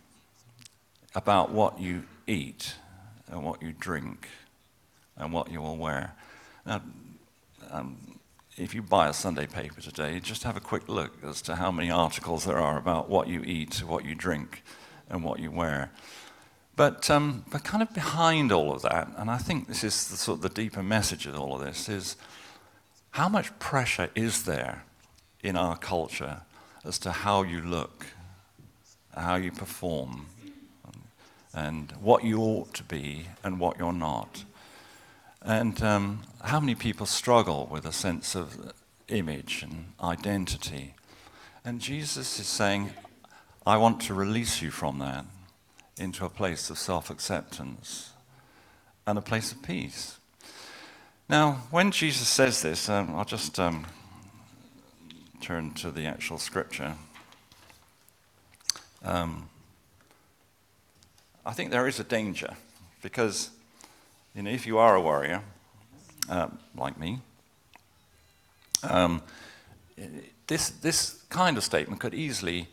about 1.15 1.51
what 1.51 1.79
you 1.79 2.05
eat 2.27 2.77
and 3.29 3.45
what 3.45 3.61
you 3.61 3.75
drink 3.79 4.31
and 5.19 5.35
what 5.35 5.51
you 5.51 5.61
will 5.61 5.77
wear. 5.77 6.15
Now, 6.65 6.81
um, 7.73 7.97
if 8.59 8.75
you 8.75 8.83
buy 8.83 9.09
a 9.09 9.13
Sunday 9.13 9.47
paper 9.47 9.81
today, 9.81 10.21
just 10.21 10.43
have 10.43 10.57
a 10.57 10.61
quick 10.61 10.89
look 10.89 11.13
as 11.25 11.41
to 11.43 11.57
how 11.57 11.73
many 11.73 11.91
articles 11.91 12.45
there 12.45 12.59
are 12.59 12.79
about 12.79 13.09
what 13.09 13.27
you 13.27 13.43
eat, 13.45 13.83
what 13.83 14.05
you 14.05 14.15
drink, 14.15 14.63
and 15.09 15.25
what 15.25 15.41
you 15.41 15.51
wear. 15.51 15.91
But, 16.77 17.11
um, 17.11 17.45
but 17.51 17.65
kind 17.65 17.83
of 17.83 17.93
behind 17.95 18.53
all 18.53 18.73
of 18.73 18.83
that, 18.83 19.09
and 19.17 19.31
I 19.31 19.39
think 19.39 19.69
this 19.69 19.83
is 19.83 20.09
the 20.09 20.17
sort 20.17 20.39
of 20.39 20.43
the 20.43 20.49
deeper 20.49 20.83
message 20.83 21.27
of 21.27 21.39
all 21.39 21.57
of 21.57 21.65
this, 21.65 21.89
is 21.89 22.17
how 23.13 23.29
much 23.29 23.59
pressure 23.59 24.11
is 24.15 24.45
there 24.45 24.85
in 25.43 25.57
our 25.57 25.77
culture 25.77 26.43
as 26.85 26.99
to 27.01 27.11
how 27.11 27.43
you 27.43 27.61
look, 27.61 28.07
how 29.15 29.37
you 29.37 29.51
perform, 29.51 30.27
and 31.55 31.93
what 32.01 32.25
you 32.25 32.41
ought 32.41 32.73
to 32.75 32.83
be 32.85 33.27
and 33.43 33.61
what 33.61 33.79
you're 33.79 33.93
not? 33.93 34.45
And 35.45 35.83
um, 35.83 36.23
how 36.45 36.61
many 36.61 36.75
people 36.75 37.07
struggle 37.07 37.69
with 37.71 37.85
a 37.85 37.93
sense 37.93 38.37
of 38.37 38.73
image 39.09 39.63
and 39.63 39.93
identity? 40.01 40.95
And 41.65 41.81
Jesus 41.81 42.39
is 42.39 42.47
saying, 42.47 42.93
I 43.67 43.77
want 43.77 44.01
to 44.03 44.15
release 44.15 44.63
you 44.63 44.71
from 44.71 44.99
that 45.01 45.25
into 45.99 46.25
a 46.25 46.31
place 46.31 46.71
of 46.71 46.79
self 46.79 47.11
acceptance 47.11 48.13
and 49.07 49.19
a 49.19 49.23
place 49.23 49.53
of 49.53 49.63
peace. 49.63 50.19
Now, 51.29 51.63
when 51.71 51.91
Jesus 51.91 52.29
says 52.29 52.63
this, 52.63 52.89
um, 52.89 53.15
I'll 53.15 53.25
just 53.25 53.59
um, 53.59 53.87
turn 55.41 55.73
to 55.75 55.91
the 55.91 56.07
actual 56.07 56.39
scripture. 56.39 56.95
Um, 59.05 59.49
I 61.45 61.53
think 61.53 61.71
there 61.71 61.89
is 61.89 61.99
a 61.99 62.05
danger 62.05 62.55
because, 63.03 63.51
you 64.35 64.43
know, 64.43 64.51
if 64.51 64.67
you 64.67 64.79
are 64.79 64.95
a 64.95 65.01
warrior, 65.01 65.43
uh, 66.29 66.49
like 66.77 66.99
me, 66.99 67.21
um, 68.83 69.23
this, 70.47 70.71
this 70.71 71.23
kind 71.29 71.57
of 71.57 71.65
statement 71.65 72.01
could 72.01 72.15
easily 72.15 72.69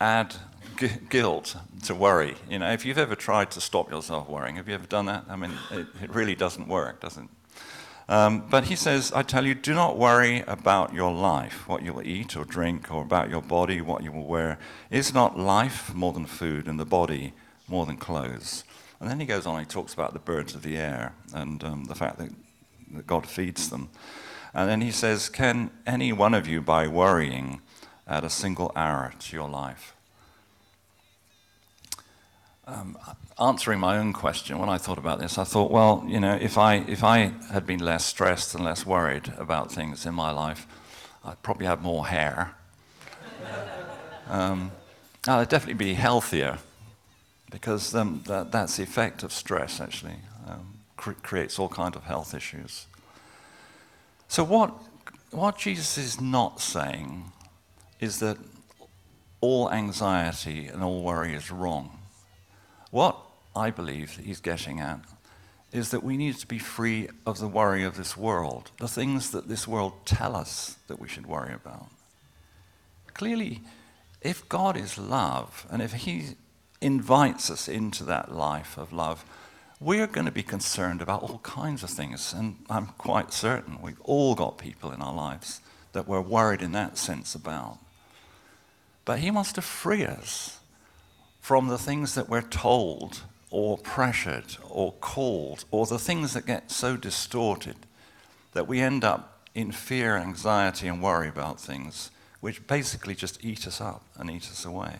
add 0.00 0.34
gu- 0.76 0.88
guilt 1.08 1.56
to 1.84 1.94
worry. 1.94 2.34
You 2.48 2.58
know, 2.58 2.70
if 2.72 2.84
you've 2.84 2.98
ever 2.98 3.14
tried 3.14 3.50
to 3.52 3.60
stop 3.60 3.90
yourself 3.90 4.28
worrying, 4.28 4.56
have 4.56 4.68
you 4.68 4.74
ever 4.74 4.86
done 4.86 5.06
that? 5.06 5.24
I 5.28 5.36
mean, 5.36 5.52
it, 5.70 5.86
it 6.02 6.14
really 6.14 6.34
doesn't 6.34 6.68
work, 6.68 7.00
does 7.00 7.16
it? 7.16 7.24
Um, 8.08 8.48
but 8.50 8.64
he 8.64 8.74
says, 8.74 9.12
I 9.12 9.22
tell 9.22 9.46
you, 9.46 9.54
do 9.54 9.72
not 9.72 9.96
worry 9.96 10.42
about 10.48 10.92
your 10.92 11.12
life, 11.12 11.68
what 11.68 11.82
you 11.82 11.92
will 11.92 12.06
eat 12.06 12.36
or 12.36 12.44
drink, 12.44 12.90
or 12.90 13.02
about 13.02 13.30
your 13.30 13.40
body, 13.40 13.80
what 13.80 14.02
you 14.02 14.10
will 14.10 14.26
wear. 14.26 14.58
Is 14.90 15.14
not 15.14 15.38
life 15.38 15.94
more 15.94 16.12
than 16.12 16.26
food, 16.26 16.66
and 16.66 16.80
the 16.80 16.84
body 16.84 17.34
more 17.68 17.86
than 17.86 17.98
clothes? 17.98 18.64
And 19.00 19.08
then 19.08 19.18
he 19.18 19.26
goes 19.26 19.46
on, 19.46 19.58
he 19.60 19.66
talks 19.66 19.94
about 19.94 20.12
the 20.12 20.18
birds 20.18 20.54
of 20.54 20.62
the 20.62 20.76
air 20.76 21.14
and 21.32 21.64
um, 21.64 21.84
the 21.86 21.94
fact 21.94 22.18
that, 22.18 22.30
that 22.92 23.06
God 23.06 23.26
feeds 23.26 23.70
them. 23.70 23.88
And 24.52 24.68
then 24.68 24.82
he 24.82 24.90
says, 24.90 25.30
Can 25.30 25.70
any 25.86 26.12
one 26.12 26.34
of 26.34 26.46
you, 26.46 26.60
by 26.60 26.86
worrying, 26.86 27.62
add 28.06 28.24
a 28.24 28.30
single 28.30 28.72
hour 28.76 29.14
to 29.18 29.36
your 29.36 29.48
life? 29.48 29.94
Um, 32.66 32.98
answering 33.40 33.80
my 33.80 33.96
own 33.96 34.12
question, 34.12 34.58
when 34.58 34.68
I 34.68 34.76
thought 34.76 34.98
about 34.98 35.18
this, 35.18 35.38
I 35.38 35.44
thought, 35.44 35.70
well, 35.70 36.04
you 36.06 36.20
know, 36.20 36.34
if 36.34 36.58
I, 36.58 36.76
if 36.86 37.02
I 37.02 37.32
had 37.50 37.66
been 37.66 37.80
less 37.80 38.04
stressed 38.04 38.54
and 38.54 38.64
less 38.64 38.84
worried 38.84 39.32
about 39.38 39.72
things 39.72 40.04
in 40.04 40.14
my 40.14 40.30
life, 40.30 40.66
I'd 41.24 41.42
probably 41.42 41.66
have 41.66 41.80
more 41.80 42.06
hair. 42.06 42.54
um, 44.28 44.72
I'd 45.26 45.48
definitely 45.48 45.84
be 45.84 45.94
healthier 45.94 46.58
because 47.50 47.94
um, 47.94 48.22
that, 48.26 48.52
that's 48.52 48.76
the 48.76 48.82
effect 48.82 49.22
of 49.22 49.32
stress, 49.32 49.80
actually. 49.80 50.16
Um, 50.46 50.78
cre- 50.96 51.12
creates 51.12 51.58
all 51.58 51.68
kinds 51.68 51.96
of 51.96 52.04
health 52.04 52.34
issues. 52.34 52.86
So, 54.28 54.44
what, 54.44 54.72
what 55.30 55.58
Jesus 55.58 55.98
is 55.98 56.20
not 56.20 56.60
saying 56.60 57.24
is 57.98 58.20
that 58.20 58.38
all 59.40 59.70
anxiety 59.70 60.66
and 60.66 60.82
all 60.82 61.02
worry 61.02 61.34
is 61.34 61.50
wrong. 61.50 61.98
What 62.90 63.16
I 63.56 63.70
believe 63.70 64.20
he's 64.22 64.40
getting 64.40 64.80
at 64.80 65.00
is 65.72 65.90
that 65.90 66.02
we 66.02 66.16
need 66.16 66.36
to 66.36 66.46
be 66.46 66.58
free 66.58 67.08
of 67.24 67.38
the 67.38 67.48
worry 67.48 67.84
of 67.84 67.96
this 67.96 68.16
world, 68.16 68.70
the 68.78 68.88
things 68.88 69.30
that 69.30 69.48
this 69.48 69.68
world 69.68 69.92
tell 70.04 70.34
us 70.34 70.76
that 70.88 70.98
we 70.98 71.08
should 71.08 71.26
worry 71.26 71.54
about. 71.54 71.86
Clearly, 73.14 73.60
if 74.20 74.48
God 74.48 74.76
is 74.76 74.98
love, 74.98 75.66
and 75.70 75.80
if 75.80 75.92
he 75.92 76.34
invites 76.80 77.50
us 77.50 77.68
into 77.68 78.04
that 78.04 78.34
life 78.34 78.78
of 78.78 78.92
love, 78.92 79.24
we're 79.80 80.06
going 80.06 80.26
to 80.26 80.32
be 80.32 80.42
concerned 80.42 81.00
about 81.00 81.22
all 81.22 81.38
kinds 81.38 81.82
of 81.82 81.90
things. 81.90 82.32
And 82.32 82.56
I'm 82.68 82.88
quite 82.98 83.32
certain 83.32 83.80
we've 83.80 84.00
all 84.02 84.34
got 84.34 84.58
people 84.58 84.92
in 84.92 85.00
our 85.00 85.14
lives 85.14 85.60
that 85.92 86.06
we're 86.06 86.20
worried 86.20 86.62
in 86.62 86.72
that 86.72 86.98
sense 86.98 87.34
about. 87.34 87.78
But 89.04 89.20
he 89.20 89.30
wants 89.30 89.52
to 89.54 89.62
free 89.62 90.04
us 90.04 90.60
from 91.40 91.68
the 91.68 91.78
things 91.78 92.14
that 92.14 92.28
we're 92.28 92.42
told 92.42 93.22
or 93.50 93.78
pressured 93.78 94.56
or 94.68 94.92
called 94.92 95.64
or 95.70 95.86
the 95.86 95.98
things 95.98 96.34
that 96.34 96.46
get 96.46 96.70
so 96.70 96.96
distorted 96.96 97.76
that 98.52 98.68
we 98.68 98.80
end 98.80 99.02
up 99.02 99.48
in 99.54 99.72
fear, 99.72 100.16
anxiety, 100.16 100.86
and 100.86 101.02
worry 101.02 101.28
about 101.28 101.60
things 101.60 102.10
which 102.40 102.66
basically 102.66 103.14
just 103.14 103.44
eat 103.44 103.66
us 103.66 103.80
up 103.80 104.02
and 104.16 104.30
eat 104.30 104.44
us 104.44 104.64
away. 104.64 104.96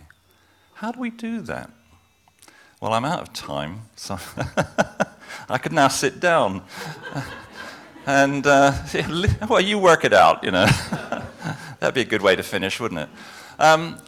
How 0.81 0.93
do 0.93 0.99
we 0.99 1.11
do 1.11 1.43
that? 1.43 1.71
Well, 2.81 2.95
I'm 2.95 3.05
out 3.05 3.21
of 3.21 3.35
time, 3.35 3.83
so 3.97 4.19
I 5.51 5.59
could 5.59 5.75
now 5.75 5.89
sit 5.89 6.21
down. 6.21 6.63
and, 8.07 8.47
uh, 8.47 8.73
well, 9.51 9.61
you 9.61 9.79
work 9.79 10.07
it 10.07 10.15
out, 10.15 10.43
you 10.43 10.51
know. 10.51 10.65
That'd 11.81 11.95
be 11.95 12.01
a 12.01 12.07
good 12.07 12.23
way 12.23 12.35
to 12.35 12.43
finish, 12.43 12.81
wouldn't 12.81 12.99
it? 13.03 13.09
Um, 13.59 13.99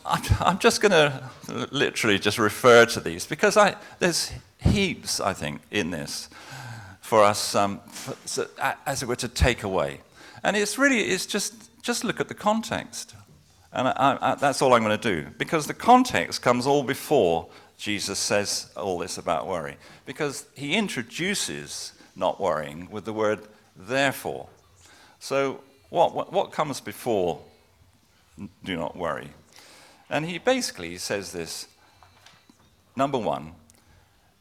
I'm 0.40 0.58
just 0.58 0.80
going 0.80 0.92
to 0.92 1.30
literally 1.70 2.18
just 2.18 2.38
refer 2.38 2.86
to 2.86 3.00
these 3.00 3.26
because 3.26 3.58
I, 3.58 3.76
there's 3.98 4.32
heaps, 4.56 5.20
I 5.20 5.34
think, 5.34 5.60
in 5.70 5.90
this 5.90 6.30
for 7.02 7.22
us, 7.22 7.54
um, 7.54 7.80
for, 7.90 8.16
so, 8.24 8.48
as 8.86 9.02
it 9.02 9.08
were, 9.08 9.16
to 9.16 9.28
take 9.28 9.62
away. 9.62 10.00
And 10.42 10.56
it's 10.56 10.78
really, 10.78 11.00
it's 11.00 11.26
just, 11.26 11.82
just 11.82 12.02
look 12.02 12.18
at 12.18 12.28
the 12.28 12.34
context. 12.34 13.14
And 13.72 13.88
I, 13.88 14.18
I, 14.20 14.34
that's 14.34 14.60
all 14.60 14.74
I'm 14.74 14.82
going 14.82 14.98
to 14.98 15.22
do 15.22 15.30
because 15.38 15.66
the 15.66 15.74
context 15.74 16.42
comes 16.42 16.66
all 16.66 16.82
before 16.82 17.48
Jesus 17.78 18.18
says 18.18 18.70
all 18.76 18.98
this 18.98 19.18
about 19.18 19.46
worry. 19.46 19.76
Because 20.06 20.46
he 20.54 20.74
introduces 20.74 21.92
not 22.14 22.40
worrying 22.40 22.88
with 22.90 23.04
the 23.04 23.12
word 23.12 23.40
therefore. 23.74 24.48
So, 25.18 25.62
what, 25.88 26.14
what, 26.14 26.32
what 26.32 26.52
comes 26.52 26.80
before 26.80 27.40
do 28.64 28.76
not 28.76 28.96
worry? 28.96 29.30
And 30.10 30.26
he 30.26 30.38
basically 30.38 30.98
says 30.98 31.32
this 31.32 31.66
number 32.94 33.18
one, 33.18 33.52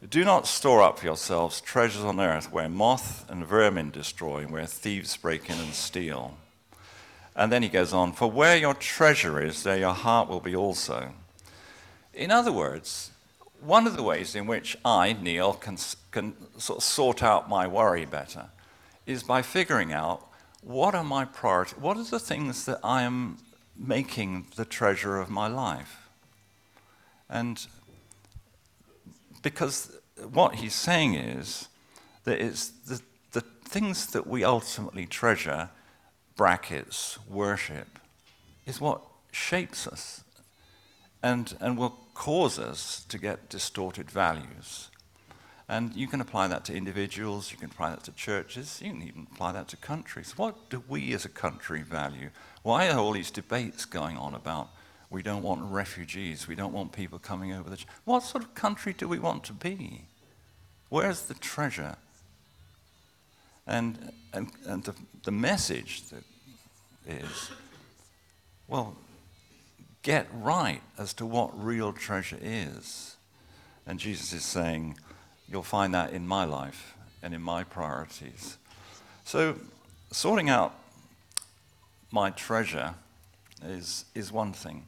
do 0.09 0.25
not 0.25 0.47
store 0.47 0.81
up 0.81 0.99
for 0.99 1.05
yourselves 1.05 1.61
treasures 1.61 2.03
on 2.03 2.19
earth 2.19 2.51
where 2.51 2.67
moth 2.67 3.29
and 3.29 3.45
vermin 3.45 3.91
destroy, 3.91 4.39
and 4.39 4.51
where 4.51 4.65
thieves 4.65 5.15
break 5.15 5.49
in 5.49 5.57
and 5.57 5.73
steal. 5.73 6.35
And 7.41 7.51
then 7.51 7.63
he 7.63 7.69
goes 7.69 7.91
on, 7.91 8.11
for 8.11 8.29
where 8.29 8.55
your 8.55 8.75
treasure 8.75 9.43
is, 9.43 9.63
there 9.63 9.75
your 9.75 9.95
heart 9.95 10.29
will 10.29 10.41
be 10.41 10.55
also. 10.55 11.11
In 12.13 12.29
other 12.29 12.51
words, 12.51 13.09
one 13.59 13.87
of 13.87 13.97
the 13.97 14.03
ways 14.03 14.35
in 14.35 14.45
which 14.45 14.77
I, 14.85 15.13
Neil, 15.13 15.53
can, 15.53 15.75
can 16.11 16.35
sort 16.59 16.77
of 16.77 16.83
sort 16.83 17.23
out 17.23 17.49
my 17.49 17.65
worry 17.65 18.05
better 18.05 18.49
is 19.07 19.23
by 19.23 19.41
figuring 19.41 19.91
out 19.91 20.27
what 20.61 20.93
are 20.93 21.03
my 21.03 21.25
priorities, 21.25 21.79
what 21.79 21.97
are 21.97 22.03
the 22.03 22.19
things 22.19 22.65
that 22.65 22.79
I 22.83 23.01
am 23.01 23.39
making 23.75 24.45
the 24.55 24.63
treasure 24.63 25.17
of 25.17 25.31
my 25.31 25.47
life. 25.47 26.09
And 27.27 27.65
because 29.41 29.97
what 30.31 30.57
he's 30.57 30.75
saying 30.75 31.15
is 31.15 31.69
that 32.23 32.39
it's 32.39 32.67
the, 32.67 33.01
the 33.31 33.41
things 33.41 34.05
that 34.11 34.27
we 34.27 34.43
ultimately 34.43 35.07
treasure, 35.07 35.71
brackets, 36.35 37.19
worship, 37.29 37.99
is 38.65 38.81
what 38.81 39.01
shapes 39.31 39.87
us 39.87 40.23
and, 41.23 41.55
and 41.59 41.77
will 41.77 41.97
cause 42.13 42.59
us 42.59 43.05
to 43.09 43.17
get 43.17 43.49
distorted 43.49 44.09
values. 44.09 44.89
And 45.69 45.95
you 45.95 46.07
can 46.07 46.19
apply 46.19 46.47
that 46.47 46.65
to 46.65 46.75
individuals, 46.75 47.51
you 47.51 47.57
can 47.57 47.69
apply 47.69 47.91
that 47.91 48.03
to 48.03 48.11
churches, 48.11 48.81
you 48.83 48.91
can 48.91 49.03
even 49.03 49.27
apply 49.31 49.53
that 49.53 49.69
to 49.69 49.77
countries. 49.77 50.37
What 50.37 50.69
do 50.69 50.83
we 50.87 51.13
as 51.13 51.23
a 51.23 51.29
country 51.29 51.81
value? 51.81 52.29
Why 52.61 52.89
are 52.89 52.99
all 52.99 53.13
these 53.13 53.31
debates 53.31 53.85
going 53.85 54.17
on 54.17 54.35
about 54.35 54.69
we 55.09 55.21
don't 55.21 55.43
want 55.43 55.61
refugees, 55.63 56.47
we 56.47 56.55
don't 56.55 56.73
want 56.73 56.93
people 56.93 57.19
coming 57.19 57.53
over 57.53 57.69
the. 57.69 57.77
Ch-? 57.77 57.87
What 58.05 58.23
sort 58.23 58.43
of 58.43 58.55
country 58.55 58.93
do 58.93 59.07
we 59.07 59.19
want 59.19 59.43
to 59.45 59.53
be? 59.53 60.05
Where's 60.89 61.23
the 61.23 61.33
treasure? 61.33 61.97
And, 63.67 64.11
and, 64.33 64.51
and 64.65 64.83
the, 64.83 64.95
the 65.23 65.31
message 65.31 66.03
is 67.07 67.51
well, 68.71 68.95
get 70.01 70.27
right 70.33 70.81
as 70.97 71.13
to 71.15 71.25
what 71.25 71.51
real 71.61 71.91
treasure 71.91 72.39
is. 72.41 73.17
And 73.85 73.99
Jesus 73.99 74.31
is 74.31 74.45
saying, 74.45 74.97
You'll 75.49 75.61
find 75.61 75.93
that 75.93 76.13
in 76.13 76.25
my 76.25 76.45
life 76.45 76.95
and 77.21 77.33
in 77.33 77.41
my 77.41 77.65
priorities. 77.65 78.57
So, 79.25 79.57
sorting 80.09 80.49
out 80.49 80.73
my 82.11 82.29
treasure 82.29 82.95
is, 83.61 84.05
is 84.15 84.31
one 84.31 84.53
thing. 84.53 84.85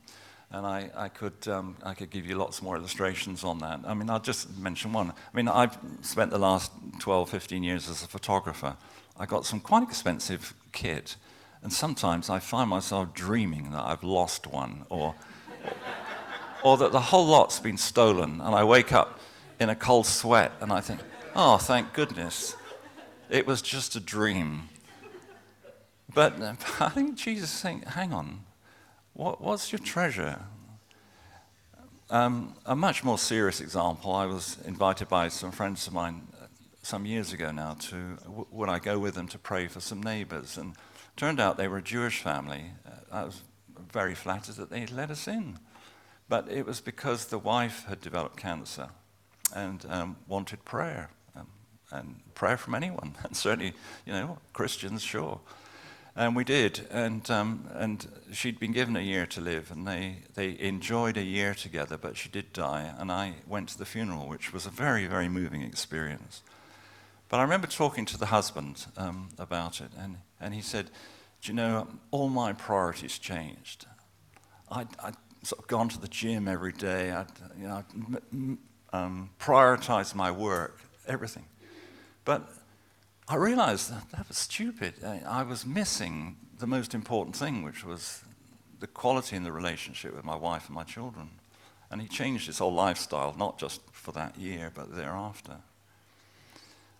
And 0.53 0.67
I, 0.67 0.91
I, 0.95 1.09
could, 1.09 1.47
um, 1.47 1.75
I 1.81 1.95
could 1.95 2.11
give 2.11 2.27
you 2.27 2.35
lots 2.35 2.61
more 2.61 2.77
illustrations 2.77 3.43
on 3.43 3.57
that. 3.59 3.79
I 3.85 3.95
mean, 3.95 4.07
I'll 4.07 4.19
just 4.19 4.55
mention 4.55 4.93
one. 4.93 5.09
I 5.09 5.35
mean, 5.35 5.47
I've 5.47 5.75
spent 6.01 6.29
the 6.29 6.37
last 6.37 6.71
12, 6.99 7.27
15 7.27 7.63
years 7.63 7.89
as 7.89 8.03
a 8.03 8.07
photographer. 8.07 8.77
I 9.17 9.25
got 9.25 9.47
some 9.47 9.59
quite 9.59 9.81
expensive 9.81 10.53
kit. 10.71 11.15
And 11.63 11.73
sometimes 11.73 12.29
I 12.29 12.37
find 12.37 12.69
myself 12.69 13.15
dreaming 13.15 13.71
that 13.71 13.83
I've 13.83 14.03
lost 14.03 14.45
one 14.45 14.85
or, 14.89 15.15
or 16.63 16.77
that 16.77 16.91
the 16.91 17.01
whole 17.01 17.25
lot's 17.25 17.59
been 17.59 17.77
stolen. 17.77 18.39
And 18.39 18.53
I 18.53 18.63
wake 18.63 18.93
up 18.93 19.19
in 19.59 19.69
a 19.69 19.75
cold 19.75 20.05
sweat 20.05 20.51
and 20.61 20.71
I 20.71 20.81
think, 20.81 20.99
oh, 21.35 21.57
thank 21.57 21.93
goodness. 21.93 22.55
It 23.27 23.47
was 23.47 23.63
just 23.63 23.95
a 23.95 23.99
dream. 23.99 24.69
But 26.13 26.39
I 26.79 26.89
think 26.89 27.15
Jesus 27.15 27.51
is 27.51 27.57
saying, 27.57 27.81
hang 27.87 28.13
on, 28.13 28.41
what, 29.13 29.41
what's 29.41 29.71
your 29.71 29.79
treasure? 29.79 30.39
Um, 32.09 32.55
a 32.65 32.75
much 32.75 33.03
more 33.03 33.17
serious 33.17 33.61
example, 33.61 34.13
I 34.13 34.25
was 34.25 34.57
invited 34.65 35.09
by 35.09 35.29
some 35.29 35.51
friends 35.51 35.87
of 35.87 35.93
mine 35.93 36.27
uh, 36.41 36.45
some 36.81 37.05
years 37.05 37.33
ago 37.33 37.51
now 37.51 37.73
to, 37.73 38.17
w- 38.23 38.47
would 38.51 38.69
I 38.69 38.79
go 38.79 38.99
with 38.99 39.15
them 39.15 39.27
to 39.29 39.39
pray 39.39 39.67
for 39.67 39.79
some 39.79 40.01
neighbors? 40.01 40.57
And 40.57 40.73
turned 41.15 41.39
out 41.39 41.57
they 41.57 41.67
were 41.67 41.77
a 41.77 41.83
Jewish 41.83 42.21
family. 42.21 42.65
Uh, 42.85 42.91
I 43.11 43.23
was 43.23 43.41
very 43.91 44.15
flattered 44.15 44.55
that 44.55 44.69
they 44.69 44.85
let 44.87 45.11
us 45.11 45.27
in. 45.27 45.59
But 46.29 46.49
it 46.49 46.65
was 46.65 46.81
because 46.81 47.25
the 47.25 47.37
wife 47.37 47.85
had 47.87 48.01
developed 48.01 48.37
cancer 48.37 48.89
and 49.55 49.85
um, 49.89 50.15
wanted 50.27 50.65
prayer 50.65 51.09
um, 51.35 51.47
and 51.91 52.15
prayer 52.33 52.57
from 52.57 52.75
anyone, 52.75 53.15
and 53.23 53.35
certainly, 53.35 53.73
you 54.05 54.13
know, 54.13 54.39
Christians, 54.53 55.03
sure. 55.03 55.39
And 56.15 56.35
we 56.35 56.43
did, 56.43 56.85
and, 56.91 57.27
um, 57.31 57.67
and 57.73 58.07
she'd 58.31 58.59
been 58.59 58.71
given 58.71 58.95
a 58.95 59.01
year 59.01 59.25
to 59.25 59.41
live, 59.41 59.71
and 59.71 59.87
they, 59.87 60.17
they 60.35 60.59
enjoyed 60.59 61.17
a 61.17 61.23
year 61.23 61.55
together, 61.55 61.97
but 61.97 62.15
she 62.15 62.29
did 62.29 62.53
die, 62.53 62.93
and 62.99 63.11
I 63.11 63.33
went 63.47 63.69
to 63.69 63.77
the 63.79 63.85
funeral, 63.85 64.27
which 64.27 64.53
was 64.53 64.67
a 64.67 64.69
very, 64.69 65.07
very 65.07 65.27
moving 65.27 65.63
experience. 65.63 66.43
But 67.29 67.39
I 67.39 67.41
remember 67.41 67.65
talking 67.65 68.05
to 68.05 68.17
the 68.19 68.27
husband 68.27 68.85
um, 68.95 69.29
about 69.39 69.81
it, 69.81 69.89
and, 69.97 70.17
and 70.39 70.53
he 70.53 70.61
said, 70.61 70.91
Do 71.41 71.51
you 71.51 71.55
know, 71.55 71.87
all 72.11 72.29
my 72.29 72.53
priorities 72.53 73.17
changed. 73.17 73.87
I'd, 74.69 74.89
I'd 75.03 75.15
sort 75.41 75.63
of 75.63 75.67
gone 75.67 75.89
to 75.89 75.99
the 75.99 76.07
gym 76.07 76.47
every 76.47 76.73
day, 76.73 77.09
I'd, 77.09 77.25
you 77.59 77.67
know, 77.67 77.83
I'd, 77.83 78.57
um, 78.93 79.31
prioritized 79.39 80.13
my 80.13 80.29
work, 80.29 80.79
everything. 81.07 81.45
But 82.23 82.47
I 83.33 83.37
realized 83.37 83.89
that 83.89 84.11
that 84.11 84.27
was 84.27 84.37
stupid. 84.37 84.93
I 85.03 85.41
was 85.41 85.65
missing 85.65 86.35
the 86.59 86.67
most 86.67 86.93
important 86.93 87.35
thing, 87.35 87.63
which 87.63 87.83
was 87.83 88.21
the 88.79 88.85
quality 88.85 89.35
in 89.35 89.43
the 89.43 89.51
relationship 89.51 90.15
with 90.15 90.23
my 90.23 90.35
wife 90.35 90.67
and 90.67 90.75
my 90.75 90.83
children. 90.83 91.31
And 91.89 91.99
he 91.99 92.07
changed 92.07 92.45
his 92.45 92.59
whole 92.59 92.75
lifestyle, 92.75 93.33
not 93.35 93.57
just 93.57 93.81
for 93.91 94.11
that 94.11 94.37
year, 94.37 94.71
but 94.71 94.95
thereafter. 94.95 95.55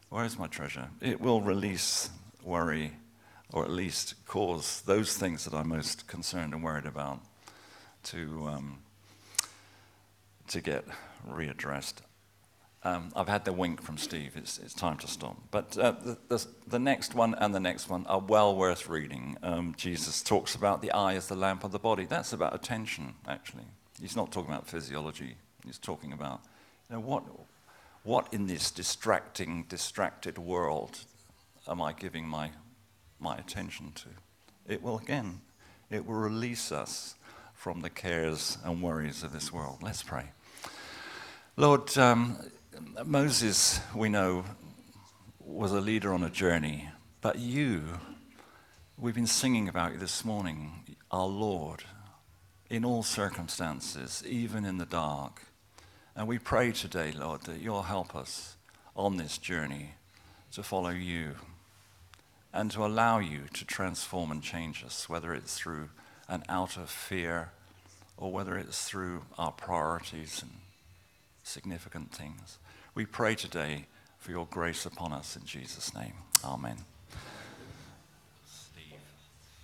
Where 0.10 0.26
is 0.26 0.39
my 0.39 0.48
treasure? 0.48 0.89
It 1.02 1.22
will 1.22 1.41
release 1.41 2.10
worry, 2.43 2.93
or 3.52 3.63
at 3.63 3.69
least 3.69 4.15
cause 4.26 4.82
those 4.88 5.15
things 5.15 5.46
that 5.46 5.54
I'm 5.54 5.69
most 5.69 6.08
concerned 6.08 6.56
and 6.56 6.63
worried 6.63 6.88
about 6.88 7.19
to, 8.06 8.48
um, 8.48 8.80
to 10.48 10.62
get 10.62 10.84
readdressed. 11.30 11.98
Um, 12.86 13.12
I've 13.15 13.30
had 13.30 13.46
the 13.46 13.54
wink 13.54 13.82
from 13.82 13.98
Steve. 13.98 14.34
It's, 14.36 14.58
it's 14.58 14.74
time 14.74 14.98
to 14.98 15.08
stop. 15.08 15.38
But 15.52 15.78
uh, 15.78 15.91
the, 15.91 16.17
the, 16.28 16.46
the, 16.67 16.80
next 16.80 17.15
one 17.15 17.34
and 17.36 17.56
the 17.56 17.60
next 17.60 17.89
one 17.89 18.06
are 18.08 18.19
well 18.19 18.56
worth 18.56 18.89
reading. 18.89 19.38
Um, 19.41 19.74
Jesus 19.78 20.22
talks 20.22 20.54
about 20.54 20.82
the 20.82 20.91
eye 20.91 21.15
as 21.15 21.28
the 21.28 21.36
lamp 21.36 21.63
of 21.63 21.72
the 21.72 21.80
body. 21.80 22.06
That's 22.06 22.34
about 22.34 22.54
attention, 22.54 23.15
actually. 23.26 23.63
He's 24.02 24.17
not 24.17 24.34
talking 24.34 24.52
about 24.52 24.67
physiology. 24.67 25.36
He's 25.65 25.78
talking 25.78 26.12
about 26.12 26.41
you 26.89 26.98
know, 26.98 27.02
what, 27.02 27.24
what 28.04 28.34
in 28.34 28.48
this 28.48 28.69
distracting, 28.69 29.63
distracted 29.69 30.38
world 30.38 31.00
am 31.69 31.82
I 31.82 31.93
giving 31.93 32.28
my, 32.28 32.52
my 33.17 33.38
attention 33.38 33.93
to? 33.96 34.10
It 34.67 34.84
will, 34.84 34.98
again, 34.98 35.39
it 35.89 36.06
will 36.06 36.15
release 36.15 36.69
us 36.69 37.15
from 37.54 37.80
the 37.80 37.89
cares 37.89 38.58
and 38.65 38.82
worries 38.82 39.24
of 39.24 39.32
this 39.32 39.54
world. 39.54 39.78
Let's 39.82 40.04
pray. 40.04 40.32
Lord, 41.56 41.98
um, 41.98 42.39
Moses, 43.06 43.80
we 43.94 44.10
know, 44.10 44.46
was 45.40 45.72
a 45.72 45.82
leader 45.82 46.14
on 46.14 46.24
a 46.24 46.30
journey, 46.30 46.90
but 47.22 47.38
you, 47.38 47.84
we've 48.98 49.14
been 49.14 49.28
singing 49.28 49.68
about 49.68 49.94
you 49.94 50.00
this 50.00 50.26
morning, 50.26 50.84
our 51.12 51.28
Lord, 51.28 51.84
in 52.70 52.84
all 52.84 53.04
circumstances, 53.04 54.24
even 54.26 54.66
in 54.66 54.78
the 54.78 54.86
dark. 54.86 55.44
And 56.16 56.28
we 56.28 56.40
pray 56.40 56.72
today, 56.72 57.12
Lord, 57.12 57.42
that 57.44 57.60
you'll 57.60 57.84
help 57.84 58.16
us 58.16 58.56
on 58.96 59.18
this 59.18 59.38
journey 59.38 59.92
to 60.54 60.64
follow 60.64 60.90
you 60.90 61.36
and 62.54 62.72
to 62.72 62.86
allow 62.86 63.20
you 63.20 63.44
to 63.54 63.66
transform 63.66 64.32
and 64.32 64.42
change 64.42 64.84
us, 64.84 65.10
whether 65.10 65.34
it's 65.34 65.58
through 65.58 65.90
an 66.28 66.44
out 66.50 66.78
of 66.78 66.90
fear 66.90 67.52
or 68.18 68.32
whether 68.32 68.58
it's 68.58 68.88
through 68.88 69.24
our 69.38 69.52
priorities 69.52 70.42
and 70.42 70.52
significant 71.44 72.12
things. 72.12 72.58
We 72.95 73.06
pray 73.08 73.34
today 73.34 73.88
for 74.19 74.32
your 74.32 74.45
grace 74.45 74.86
upon 74.86 75.13
us 75.13 75.36
in 75.36 75.45
Jesus' 75.45 75.95
name. 75.95 76.13
Amen. 76.43 76.77